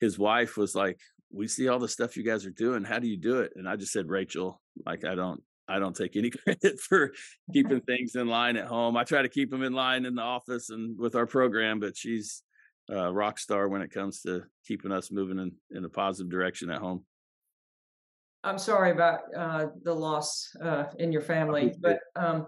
his 0.00 0.18
wife 0.18 0.56
was 0.56 0.74
like 0.74 0.98
we 1.30 1.46
see 1.46 1.68
all 1.68 1.78
the 1.78 1.88
stuff 1.88 2.16
you 2.16 2.22
guys 2.22 2.46
are 2.46 2.50
doing. 2.50 2.84
How 2.84 2.98
do 2.98 3.06
you 3.06 3.16
do 3.16 3.40
it? 3.40 3.52
And 3.56 3.68
i 3.68 3.76
just 3.76 3.92
said 3.92 4.08
rachel 4.08 4.60
like 4.86 5.04
i 5.04 5.14
don't 5.14 5.42
i 5.68 5.78
don't 5.78 5.96
take 5.96 6.16
any 6.16 6.30
credit 6.44 6.80
for 6.80 7.12
keeping 7.52 7.80
things 7.80 8.14
in 8.14 8.28
line 8.28 8.56
at 8.56 8.66
home. 8.66 8.96
I 8.96 9.04
try 9.04 9.22
to 9.22 9.28
keep 9.28 9.50
them 9.50 9.62
in 9.62 9.72
line 9.72 10.04
in 10.04 10.14
the 10.14 10.22
office 10.22 10.70
and 10.70 10.98
with 10.98 11.14
our 11.14 11.26
program 11.26 11.80
but 11.80 11.96
she's 11.96 12.42
a 12.90 13.12
rock 13.12 13.38
star 13.38 13.68
when 13.68 13.82
it 13.82 13.90
comes 13.90 14.22
to 14.22 14.44
keeping 14.66 14.92
us 14.92 15.10
moving 15.12 15.38
in, 15.38 15.52
in 15.76 15.84
a 15.84 15.90
positive 15.90 16.30
direction 16.30 16.70
at 16.70 16.80
home 16.80 17.04
I'm 18.44 18.58
sorry 18.58 18.92
about 18.92 19.20
uh, 19.36 19.66
the 19.82 19.94
loss 19.94 20.48
uh, 20.62 20.84
in 20.98 21.12
your 21.12 21.22
family, 21.22 21.74
but 21.80 21.98
um, 22.14 22.46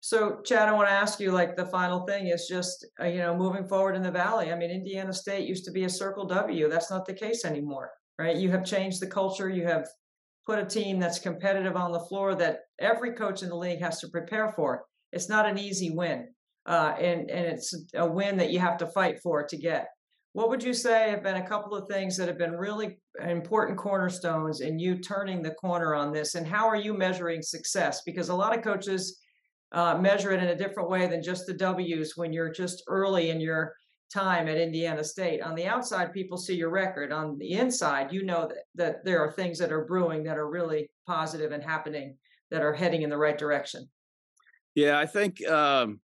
so 0.00 0.40
Chad, 0.44 0.68
I 0.68 0.72
want 0.72 0.88
to 0.88 0.92
ask 0.92 1.18
you, 1.18 1.32
like 1.32 1.56
the 1.56 1.66
final 1.66 2.06
thing 2.06 2.28
is 2.28 2.46
just 2.48 2.86
uh, 3.00 3.06
you 3.06 3.18
know 3.18 3.36
moving 3.36 3.66
forward 3.66 3.96
in 3.96 4.02
the 4.02 4.10
valley. 4.10 4.52
I 4.52 4.56
mean, 4.56 4.70
Indiana 4.70 5.12
State 5.12 5.48
used 5.48 5.64
to 5.64 5.70
be 5.72 5.84
a 5.84 5.90
Circle 5.90 6.26
W. 6.26 6.68
That's 6.68 6.90
not 6.90 7.06
the 7.06 7.14
case 7.14 7.44
anymore, 7.44 7.90
right? 8.18 8.36
You 8.36 8.50
have 8.50 8.64
changed 8.64 9.00
the 9.00 9.06
culture. 9.06 9.48
You 9.48 9.66
have 9.66 9.88
put 10.46 10.58
a 10.58 10.64
team 10.64 10.98
that's 10.98 11.18
competitive 11.18 11.76
on 11.76 11.92
the 11.92 12.00
floor 12.00 12.34
that 12.36 12.60
every 12.78 13.12
coach 13.12 13.42
in 13.42 13.48
the 13.48 13.56
league 13.56 13.80
has 13.80 14.00
to 14.00 14.08
prepare 14.08 14.52
for. 14.52 14.84
It's 15.12 15.28
not 15.28 15.46
an 15.46 15.58
easy 15.58 15.90
win, 15.90 16.28
uh, 16.66 16.94
and 16.98 17.30
and 17.30 17.46
it's 17.46 17.74
a 17.94 18.06
win 18.06 18.36
that 18.36 18.50
you 18.50 18.60
have 18.60 18.76
to 18.78 18.86
fight 18.86 19.20
for 19.22 19.46
to 19.46 19.56
get. 19.56 19.88
What 20.38 20.50
would 20.50 20.62
you 20.62 20.72
say 20.72 21.10
have 21.10 21.24
been 21.24 21.38
a 21.38 21.48
couple 21.48 21.76
of 21.76 21.88
things 21.88 22.16
that 22.16 22.28
have 22.28 22.38
been 22.38 22.52
really 22.52 23.00
important 23.26 23.76
cornerstones 23.76 24.60
in 24.60 24.78
you 24.78 24.96
turning 24.96 25.42
the 25.42 25.50
corner 25.50 25.96
on 25.96 26.12
this? 26.12 26.36
And 26.36 26.46
how 26.46 26.68
are 26.68 26.76
you 26.76 26.94
measuring 26.94 27.42
success? 27.42 28.02
Because 28.06 28.28
a 28.28 28.34
lot 28.36 28.56
of 28.56 28.62
coaches 28.62 29.18
uh, 29.72 29.98
measure 29.98 30.30
it 30.30 30.40
in 30.40 30.50
a 30.50 30.56
different 30.56 30.90
way 30.90 31.08
than 31.08 31.24
just 31.24 31.48
the 31.48 31.54
W's 31.54 32.16
when 32.16 32.32
you're 32.32 32.52
just 32.52 32.84
early 32.86 33.30
in 33.30 33.40
your 33.40 33.74
time 34.14 34.46
at 34.46 34.58
Indiana 34.58 35.02
State. 35.02 35.42
On 35.42 35.56
the 35.56 35.66
outside, 35.66 36.12
people 36.12 36.38
see 36.38 36.54
your 36.54 36.70
record. 36.70 37.10
On 37.10 37.36
the 37.36 37.54
inside, 37.54 38.12
you 38.12 38.22
know 38.22 38.46
that, 38.46 38.58
that 38.76 39.04
there 39.04 39.18
are 39.18 39.32
things 39.32 39.58
that 39.58 39.72
are 39.72 39.86
brewing 39.86 40.22
that 40.22 40.38
are 40.38 40.48
really 40.48 40.88
positive 41.04 41.50
and 41.50 41.64
happening 41.64 42.16
that 42.52 42.62
are 42.62 42.72
heading 42.72 43.02
in 43.02 43.10
the 43.10 43.18
right 43.18 43.38
direction. 43.38 43.88
Yeah, 44.76 45.00
I 45.00 45.06
think 45.06 45.44
um, 45.48 45.98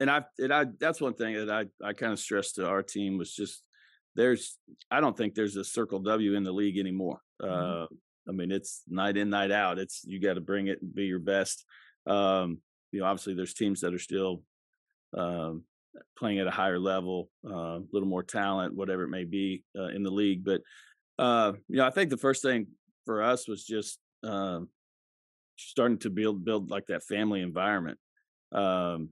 and 0.00 0.10
I 0.10 0.24
and 0.38 0.52
I 0.52 0.66
that's 0.78 1.00
one 1.00 1.14
thing 1.14 1.34
that 1.34 1.50
I 1.50 1.86
I 1.86 1.92
kind 1.92 2.12
of 2.12 2.18
stressed 2.18 2.56
to 2.56 2.66
our 2.66 2.82
team 2.82 3.18
was 3.18 3.34
just 3.34 3.62
there's 4.16 4.58
I 4.90 5.00
don't 5.00 5.16
think 5.16 5.34
there's 5.34 5.56
a 5.56 5.64
circle 5.64 6.00
W 6.00 6.34
in 6.34 6.44
the 6.44 6.52
league 6.52 6.78
anymore. 6.78 7.20
Mm-hmm. 7.42 7.82
Uh, 7.82 7.86
I 8.28 8.32
mean, 8.32 8.50
it's 8.50 8.82
night 8.88 9.16
in, 9.16 9.30
night 9.30 9.50
out. 9.50 9.78
It's 9.78 10.02
you 10.04 10.20
got 10.20 10.34
to 10.34 10.40
bring 10.40 10.68
it 10.68 10.80
and 10.80 10.94
be 10.94 11.04
your 11.04 11.18
best. 11.18 11.64
Um, 12.06 12.58
you 12.90 13.00
know, 13.00 13.06
obviously 13.06 13.34
there's 13.34 13.54
teams 13.54 13.80
that 13.80 13.94
are 13.94 13.98
still 13.98 14.42
um, 15.16 15.64
playing 16.16 16.38
at 16.38 16.46
a 16.46 16.50
higher 16.50 16.78
level, 16.78 17.28
uh, 17.46 17.78
a 17.78 17.82
little 17.92 18.08
more 18.08 18.22
talent, 18.22 18.74
whatever 18.74 19.02
it 19.04 19.10
may 19.10 19.24
be 19.24 19.64
uh, 19.78 19.88
in 19.88 20.02
the 20.02 20.10
league. 20.10 20.44
But 20.44 20.62
uh, 21.18 21.52
you 21.68 21.76
know, 21.76 21.86
I 21.86 21.90
think 21.90 22.10
the 22.10 22.16
first 22.16 22.42
thing 22.42 22.68
for 23.04 23.22
us 23.22 23.46
was 23.46 23.64
just 23.64 23.98
um, 24.22 24.68
starting 25.56 25.98
to 25.98 26.10
build 26.10 26.44
build 26.44 26.70
like 26.70 26.86
that 26.86 27.04
family 27.04 27.40
environment. 27.40 27.98
Um, 28.52 29.10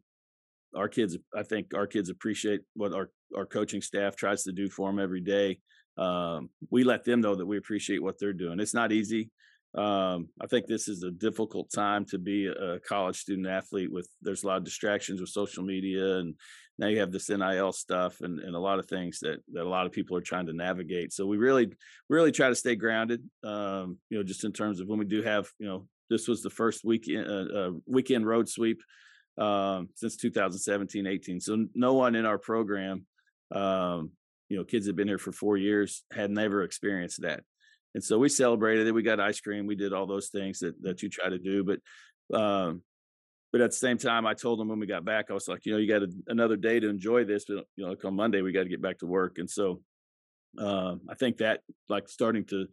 our 0.74 0.88
kids, 0.88 1.16
I 1.37 1.42
think 1.42 1.74
our 1.74 1.87
kids 1.87 2.11
appreciate 2.11 2.61
what 2.74 2.92
our, 2.92 3.11
our 3.37 3.46
coaching 3.46 3.82
staff 3.82 4.16
tries 4.16 4.44
to 4.44 4.52
do 4.52 4.68
for 4.68 4.88
them 4.88 4.98
every 4.98 5.20
day. 5.20 5.58
Um, 5.98 6.50
we 6.70 6.85
let 6.85 7.04
them 7.04 7.20
know 7.20 7.35
that 7.35 7.46
we 7.46 7.58
appreciate 7.58 8.02
what 8.02 8.18
they're 8.18 8.32
doing. 8.32 8.61
It's 8.61 8.74
not 8.74 8.92
easy. 8.92 9.30
Um, 9.74 10.28
I 10.40 10.46
think 10.48 10.66
this 10.66 10.87
is 10.87 11.02
a 11.02 11.11
difficult 11.11 11.70
time 11.74 12.04
to 12.06 12.18
be 12.18 12.46
a 12.46 12.78
college 12.80 13.16
student 13.16 13.46
athlete 13.46 13.90
with 13.90 14.06
there's 14.20 14.44
a 14.44 14.46
lot 14.46 14.58
of 14.58 14.64
distractions 14.64 15.18
with 15.18 15.30
social 15.30 15.64
media 15.64 16.18
and 16.18 16.35
now 16.78 16.88
you 16.88 16.98
have 17.00 17.12
this 17.12 17.30
NIL 17.30 17.72
stuff 17.72 18.20
and, 18.20 18.40
and 18.40 18.54
a 18.54 18.58
lot 18.58 18.78
of 18.78 18.87
things 18.87 19.20
that, 19.20 19.38
that 19.52 19.62
a 19.62 19.68
lot 19.68 19.87
of 19.87 19.92
people 19.92 20.16
are 20.16 20.22
trying 20.22 20.46
to 20.46 20.52
navigate. 20.52 21.12
So 21.12 21.26
we 21.26 21.37
really, 21.37 21.72
really 22.08 22.32
try 22.32 22.48
to 22.48 22.54
stay 22.54 22.76
grounded, 22.76 23.22
um, 23.44 23.98
you 24.11 24.18
know, 24.18 24.24
just 24.24 24.44
in 24.44 24.52
terms 24.52 24.80
of 24.80 24.88
when 24.88 24.98
we 24.98 25.04
do 25.04 25.22
have, 25.22 25.48
you 25.58 25.66
know, 25.66 25.87
this 26.11 26.28
was 26.28 26.42
the 26.42 26.50
first 26.50 26.85
weekend, 26.85 27.26
uh, 27.26 27.58
uh, 27.58 27.70
weekend 27.87 28.26
road 28.26 28.48
sweep 28.48 28.82
um, 29.38 29.88
since 29.95 30.16
2017, 30.16 31.07
18. 31.07 31.40
So 31.40 31.66
no 31.75 31.95
one 31.95 32.14
in 32.14 32.27
our 32.27 32.38
program, 32.38 33.07
um, 33.55 34.11
you 34.49 34.57
know, 34.57 34.64
kids 34.64 34.87
have 34.87 34.97
been 34.97 35.09
here 35.09 35.18
for 35.18 35.33
four 35.33 35.57
years, 35.57 36.05
had 36.12 36.31
never 36.31 36.62
experienced 36.62 37.23
that. 37.23 37.42
And 37.95 38.03
so 38.03 38.18
we 38.18 38.29
celebrated 38.29 38.87
it. 38.87 38.92
We 38.92 39.03
got 39.03 39.21
ice 39.21 39.40
cream. 39.40 39.66
We 39.66 39.77
did 39.77 39.92
all 39.92 40.07
those 40.07 40.29
things 40.29 40.61
that 40.61 40.81
that 40.83 41.03
you 41.03 41.09
try 41.09 41.29
to 41.29 41.38
do. 41.38 41.64
But 41.64 42.38
um, 42.38 42.83
but 43.53 43.61
at 43.61 43.71
the 43.71 43.77
same 43.77 43.99
time, 43.99 44.27
I 44.27 44.33
told 44.33 44.59
them 44.59 44.68
when 44.68 44.79
we 44.79 44.87
got 44.87 45.05
back, 45.05 45.27
I 45.31 45.35
was 45.35 45.47
like, 45.47 45.66
you 45.66 45.73
know, 45.73 45.79
you 45.79 45.87
got 45.87 46.03
a, 46.03 46.11
another 46.29 46.57
day 46.57 46.81
to 46.81 46.88
enjoy 46.88 47.25
this, 47.25 47.45
but 47.47 47.66
you 47.77 47.87
know, 47.87 47.95
on 48.03 48.14
Monday 48.14 48.40
we 48.40 48.53
got 48.53 48.62
to 48.62 48.68
get 48.71 48.81
back 48.81 48.99
to 49.01 49.07
work. 49.07 49.37
And 49.38 49.49
so 49.49 49.83
uh, 50.59 50.97
I 51.09 51.14
think 51.14 51.38
that 51.38 51.61
like 51.88 52.09
starting 52.09 52.45
to 52.47 52.66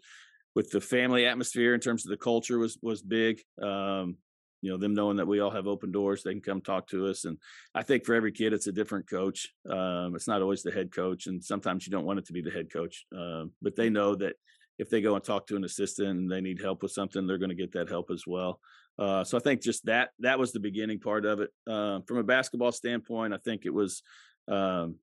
with 0.56 0.72
the 0.72 0.82
family 0.82 1.26
atmosphere 1.26 1.74
in 1.74 1.80
terms 1.80 2.06
of 2.06 2.12
the 2.12 2.18
culture 2.18 2.58
was 2.58 2.78
was 2.82 3.02
big. 3.02 3.42
Um, 3.62 4.18
you 4.62 4.70
know 4.70 4.78
them 4.78 4.94
knowing 4.94 5.18
that 5.18 5.28
we 5.28 5.40
all 5.40 5.50
have 5.52 5.68
open 5.68 5.92
doors 5.92 6.24
they 6.24 6.32
can 6.32 6.42
come 6.42 6.62
talk 6.62 6.88
to 6.88 7.08
us 7.08 7.26
and 7.26 7.38
i 7.76 7.84
think 7.84 8.06
for 8.06 8.14
every 8.14 8.32
kid 8.32 8.54
it's 8.54 8.68
a 8.68 8.72
different 8.72 9.10
coach 9.10 9.50
um, 9.70 10.16
it's 10.16 10.28
not 10.28 10.42
always 10.42 10.64
the 10.64 10.72
head 10.72 10.92
coach 10.92 11.28
and 11.28 11.44
sometimes 11.44 11.86
you 11.86 11.92
don't 11.92 12.06
want 12.06 12.20
it 12.20 12.26
to 12.26 12.34
be 12.34 12.42
the 12.42 12.52
head 12.52 12.72
coach 12.72 13.06
um, 13.16 13.52
but 13.62 13.76
they 13.76 13.90
know 13.90 14.16
that 14.16 14.36
if 14.80 14.90
they 14.90 15.02
go 15.02 15.16
and 15.16 15.24
talk 15.24 15.46
to 15.46 15.58
an 15.58 15.66
assistant 15.66 16.10
and 16.10 16.32
they 16.32 16.42
need 16.42 16.62
help 16.62 16.82
with 16.82 16.92
something 16.92 17.28
they're 17.28 17.38
going 17.38 17.50
to 17.50 17.56
get 17.56 17.74
that 17.74 17.90
help 17.90 18.10
as 18.10 18.24
well. 18.26 18.60
Uh, 18.98 19.24
so 19.24 19.38
i 19.38 19.40
think 19.42 19.62
just 19.62 19.86
that 19.86 20.10
that 20.20 20.40
was 20.40 20.52
the 20.52 20.60
beginning 20.60 21.00
part 21.00 21.26
of 21.26 21.40
it. 21.40 21.50
Uh, 21.68 22.00
from 22.08 22.18
a 22.18 22.24
basketball 22.24 22.72
standpoint 22.72 23.34
i 23.34 23.38
think 23.38 23.66
it 23.66 23.74
was 23.74 24.02
um, 24.50 24.96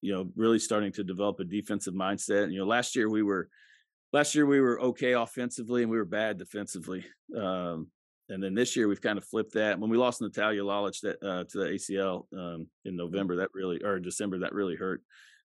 you 0.00 0.12
know 0.12 0.30
really 0.36 0.58
starting 0.58 0.92
to 0.92 1.02
develop 1.02 1.40
a 1.40 1.44
defensive 1.44 1.94
mindset 1.94 2.44
and, 2.44 2.52
you 2.52 2.60
know 2.60 2.66
last 2.66 2.94
year 2.94 3.08
we 3.08 3.22
were 3.22 3.48
last 4.12 4.34
year 4.34 4.46
we 4.46 4.60
were 4.60 4.80
okay 4.80 5.12
offensively 5.12 5.82
and 5.82 5.90
we 5.90 5.96
were 5.96 6.04
bad 6.04 6.38
defensively 6.38 7.04
um, 7.36 7.88
and 8.28 8.42
then 8.42 8.54
this 8.54 8.76
year 8.76 8.88
we've 8.88 9.00
kind 9.00 9.18
of 9.18 9.24
flipped 9.24 9.54
that. 9.54 9.78
When 9.78 9.90
we 9.90 9.96
lost 9.96 10.20
Natalia 10.20 10.62
Lalich 10.62 11.00
that 11.02 11.22
uh, 11.22 11.44
to 11.44 11.58
the 11.58 11.64
ACL 11.66 12.26
um, 12.36 12.66
in 12.84 12.96
November, 12.96 13.36
that 13.36 13.50
really 13.54 13.82
or 13.82 13.98
December, 13.98 14.38
that 14.40 14.54
really 14.54 14.76
hurt. 14.76 15.02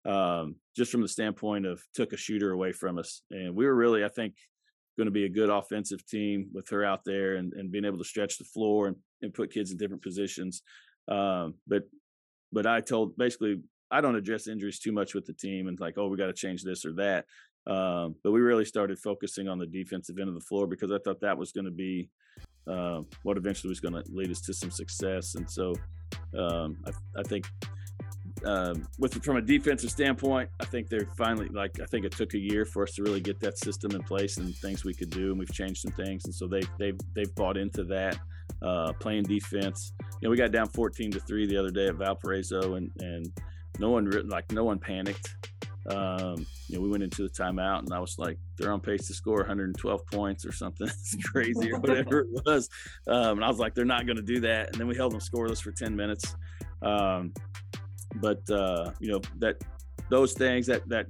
Um, 0.05 0.57
just 0.76 0.92
from 0.92 1.02
the 1.02 1.09
standpoint 1.09 1.66
of 1.66 1.83
took 1.94 2.12
a 2.12 2.16
shooter 2.16 2.52
away 2.52 2.72
from 2.72 2.98
us, 2.98 3.22
and 3.31 3.55
we 3.57 3.66
were 3.66 3.74
really, 3.74 4.05
I 4.05 4.09
think, 4.09 4.35
going 4.96 5.07
to 5.07 5.12
be 5.12 5.24
a 5.24 5.29
good 5.29 5.50
offensive 5.50 6.07
team 6.07 6.48
with 6.52 6.68
her 6.70 6.85
out 6.85 7.05
there 7.05 7.37
and, 7.37 7.52
and 7.55 7.70
being 7.70 7.85
able 7.85 7.98
to 7.98 8.05
stretch 8.05 8.38
the 8.38 8.44
floor 8.44 8.88
and, 8.88 8.96
and 9.22 9.35
put 9.35 9.52
kids 9.52 9.70
in 9.70 9.76
different 9.76 10.02
positions. 10.02 10.62
Um, 11.09 11.55
but 11.66 11.85
but 12.52 12.66
I 12.66 12.81
told 12.81 13.16
basically 13.16 13.61
I 13.90 14.00
don't 14.00 14.16
address 14.16 14.48
injuries 14.48 14.79
too 14.79 14.92
much 14.92 15.14
with 15.14 15.26
the 15.26 15.33
team 15.33 15.68
and 15.68 15.79
like 15.79 15.94
oh 15.98 16.09
we 16.09 16.16
got 16.16 16.26
to 16.26 16.33
change 16.33 16.62
this 16.62 16.85
or 16.85 16.92
that. 16.94 17.26
Um, 17.66 18.14
but 18.22 18.31
we 18.31 18.40
really 18.40 18.64
started 18.64 18.98
focusing 18.98 19.48
on 19.48 19.59
the 19.59 19.66
defensive 19.66 20.18
end 20.18 20.29
of 20.29 20.35
the 20.35 20.40
floor 20.40 20.66
because 20.66 20.92
I 20.92 20.98
thought 20.98 21.20
that 21.20 21.37
was 21.37 21.52
going 21.52 21.64
to 21.64 21.72
be 21.72 22.09
uh, 22.66 23.02
what 23.22 23.37
eventually 23.37 23.68
was 23.68 23.81
going 23.81 23.94
to 23.94 24.02
lead 24.11 24.31
us 24.31 24.40
to 24.42 24.55
some 24.55 24.70
success. 24.70 25.35
And 25.35 25.48
so 25.48 25.74
um, 26.37 26.76
I, 26.87 27.20
I 27.20 27.22
think 27.22 27.48
um, 28.44 28.87
with 28.98 29.22
from 29.24 29.37
a 29.37 29.42
defensive 29.42 29.90
standpoint, 29.90 30.50
I 30.61 30.64
think 30.64 30.88
they're 30.88 31.09
finally 31.16 31.48
like 31.48 31.81
I 31.81 31.87
think 31.87 32.05
it 32.05 32.12
took 32.12 32.35
a 32.35 32.38
year 32.38 32.64
for 32.64 32.83
us 32.83 32.92
to 32.94 33.02
really 33.02 33.20
get 33.20 33.40
that 33.40 33.59
system 33.59 33.92
in 33.92 34.02
place 34.02 34.37
and 34.37 34.55
things 34.57 34.85
we 34.85 34.94
could 34.94 35.11
do, 35.11 35.31
and 35.31 35.38
we've 35.38 35.52
changed 35.52 35.81
some 35.81 35.92
things, 35.92 36.24
and 36.24 36.35
so 36.35 36.46
they 36.46 36.62
they've 36.79 36.98
they've 37.14 37.35
bought 37.35 37.57
into 37.57 37.85
that 37.85 38.18
uh, 38.62 38.92
playing 38.94 39.24
defense. 39.24 39.92
You 40.20 40.26
know, 40.26 40.31
we 40.31 40.37
got 40.37 40.52
down 40.52 40.68
14 40.68 41.12
to 41.12 41.20
three 41.20 41.46
the 41.46 41.57
other 41.57 41.70
day 41.70 41.87
at 41.87 41.94
Valparaiso, 41.94 42.74
and 42.74 42.90
and 43.00 43.33
no 43.79 43.90
one 43.90 44.11
like 44.29 44.50
no 44.52 44.64
one 44.64 44.79
panicked. 44.79 45.35
Um, 45.88 46.46
you 46.68 46.77
know, 46.77 46.83
we 46.83 46.88
went 46.88 47.03
into 47.03 47.22
the 47.22 47.29
timeout, 47.29 47.81
and 47.81 47.92
I 47.92 48.01
was 48.01 48.18
like, 48.18 48.38
they're 48.57 48.72
on 48.72 48.81
pace 48.81 49.07
to 49.07 49.14
score 49.14 49.38
112 49.38 50.07
points 50.07 50.44
or 50.44 50.53
something. 50.53 50.88
It's 50.99 51.16
crazy 51.25 51.72
or 51.72 51.79
whatever 51.79 52.20
it 52.20 52.27
was, 52.46 52.68
um, 53.07 53.38
and 53.38 53.44
I 53.44 53.49
was 53.49 53.59
like, 53.59 53.75
they're 53.75 53.85
not 53.85 54.07
going 54.07 54.16
to 54.16 54.22
do 54.22 54.40
that, 54.40 54.70
and 54.70 54.81
then 54.81 54.87
we 54.87 54.96
held 54.96 55.12
them 55.12 55.20
scoreless 55.20 55.62
for 55.62 55.72
10 55.72 55.94
minutes. 55.94 56.35
Um, 56.83 57.33
but 58.16 58.49
uh, 58.51 58.90
you 59.01 59.12
know 59.12 59.20
that 59.38 59.57
those 60.11 60.33
things 60.33 60.66
that 60.66 60.88
that 60.88 61.07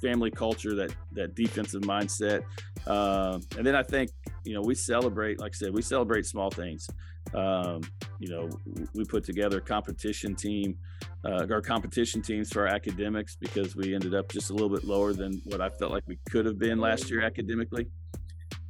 family 0.00 0.30
culture 0.30 0.74
that 0.74 0.94
that 1.12 1.34
defensive 1.34 1.82
mindset 1.82 2.42
uh, 2.86 3.38
and 3.56 3.66
then 3.66 3.74
i 3.74 3.82
think 3.82 4.10
you 4.44 4.54
know 4.54 4.60
we 4.60 4.74
celebrate 4.74 5.40
like 5.40 5.52
i 5.54 5.56
said 5.56 5.72
we 5.72 5.82
celebrate 5.82 6.26
small 6.26 6.50
things 6.50 6.88
um, 7.32 7.80
you 8.18 8.28
know 8.28 8.48
we 8.94 9.04
put 9.04 9.24
together 9.24 9.58
a 9.58 9.60
competition 9.60 10.34
team 10.34 10.76
uh, 11.24 11.46
our 11.50 11.62
competition 11.62 12.20
teams 12.20 12.52
for 12.52 12.68
our 12.68 12.74
academics 12.74 13.36
because 13.36 13.74
we 13.74 13.94
ended 13.94 14.14
up 14.14 14.30
just 14.30 14.50
a 14.50 14.52
little 14.52 14.68
bit 14.68 14.84
lower 14.84 15.12
than 15.12 15.40
what 15.46 15.60
i 15.60 15.68
felt 15.68 15.90
like 15.90 16.04
we 16.06 16.18
could 16.28 16.44
have 16.44 16.58
been 16.58 16.78
last 16.78 17.10
year 17.10 17.22
academically. 17.22 17.86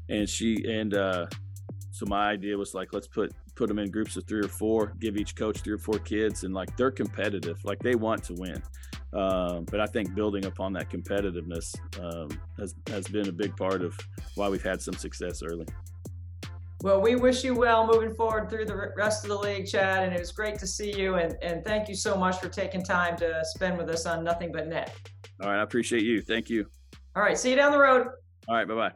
And 0.08 0.28
she 0.28 0.64
and 0.68 0.94
uh, 0.94 1.26
so 1.90 2.06
my 2.06 2.28
idea 2.28 2.56
was 2.56 2.74
like 2.74 2.92
let's 2.92 3.06
put 3.06 3.32
put 3.54 3.68
them 3.68 3.78
in 3.78 3.90
groups 3.90 4.16
of 4.16 4.26
three 4.26 4.40
or 4.40 4.48
four 4.48 4.94
give 4.98 5.16
each 5.16 5.36
coach 5.36 5.60
three 5.60 5.74
or 5.74 5.78
four 5.78 5.98
kids 5.98 6.44
and 6.44 6.52
like 6.52 6.76
they're 6.76 6.90
competitive. 6.90 7.64
Like 7.64 7.78
they 7.78 7.94
want 7.94 8.22
to 8.24 8.34
win. 8.34 8.62
Um, 9.12 9.64
but 9.70 9.78
i 9.78 9.86
think 9.86 10.12
building 10.14 10.44
upon 10.44 10.72
that 10.72 10.90
competitiveness 10.90 11.74
um, 12.00 12.28
has 12.58 12.74
has 12.88 13.06
been 13.06 13.28
a 13.28 13.32
big 13.32 13.56
part 13.56 13.82
of 13.82 13.96
why 14.34 14.48
we've 14.48 14.62
had 14.62 14.82
some 14.82 14.94
success 14.94 15.40
early 15.40 15.66
well, 16.84 17.00
we 17.00 17.16
wish 17.16 17.42
you 17.42 17.54
well 17.54 17.86
moving 17.86 18.14
forward 18.14 18.50
through 18.50 18.66
the 18.66 18.92
rest 18.94 19.24
of 19.24 19.30
the 19.30 19.38
league, 19.38 19.66
Chad, 19.66 20.04
and 20.04 20.14
it 20.14 20.20
was 20.20 20.32
great 20.32 20.58
to 20.58 20.66
see 20.66 20.94
you. 20.94 21.14
And, 21.14 21.34
and 21.40 21.64
thank 21.64 21.88
you 21.88 21.94
so 21.94 22.14
much 22.14 22.38
for 22.38 22.50
taking 22.50 22.84
time 22.84 23.16
to 23.16 23.42
spend 23.42 23.78
with 23.78 23.88
us 23.88 24.04
on 24.04 24.22
Nothing 24.22 24.52
But 24.52 24.68
Net. 24.68 24.94
All 25.42 25.48
right, 25.48 25.60
I 25.60 25.62
appreciate 25.62 26.02
you. 26.02 26.20
Thank 26.20 26.50
you. 26.50 26.66
All 27.16 27.22
right, 27.22 27.38
see 27.38 27.48
you 27.48 27.56
down 27.56 27.72
the 27.72 27.78
road. 27.78 28.08
All 28.48 28.54
right, 28.54 28.68
bye 28.68 28.74
bye. 28.74 28.92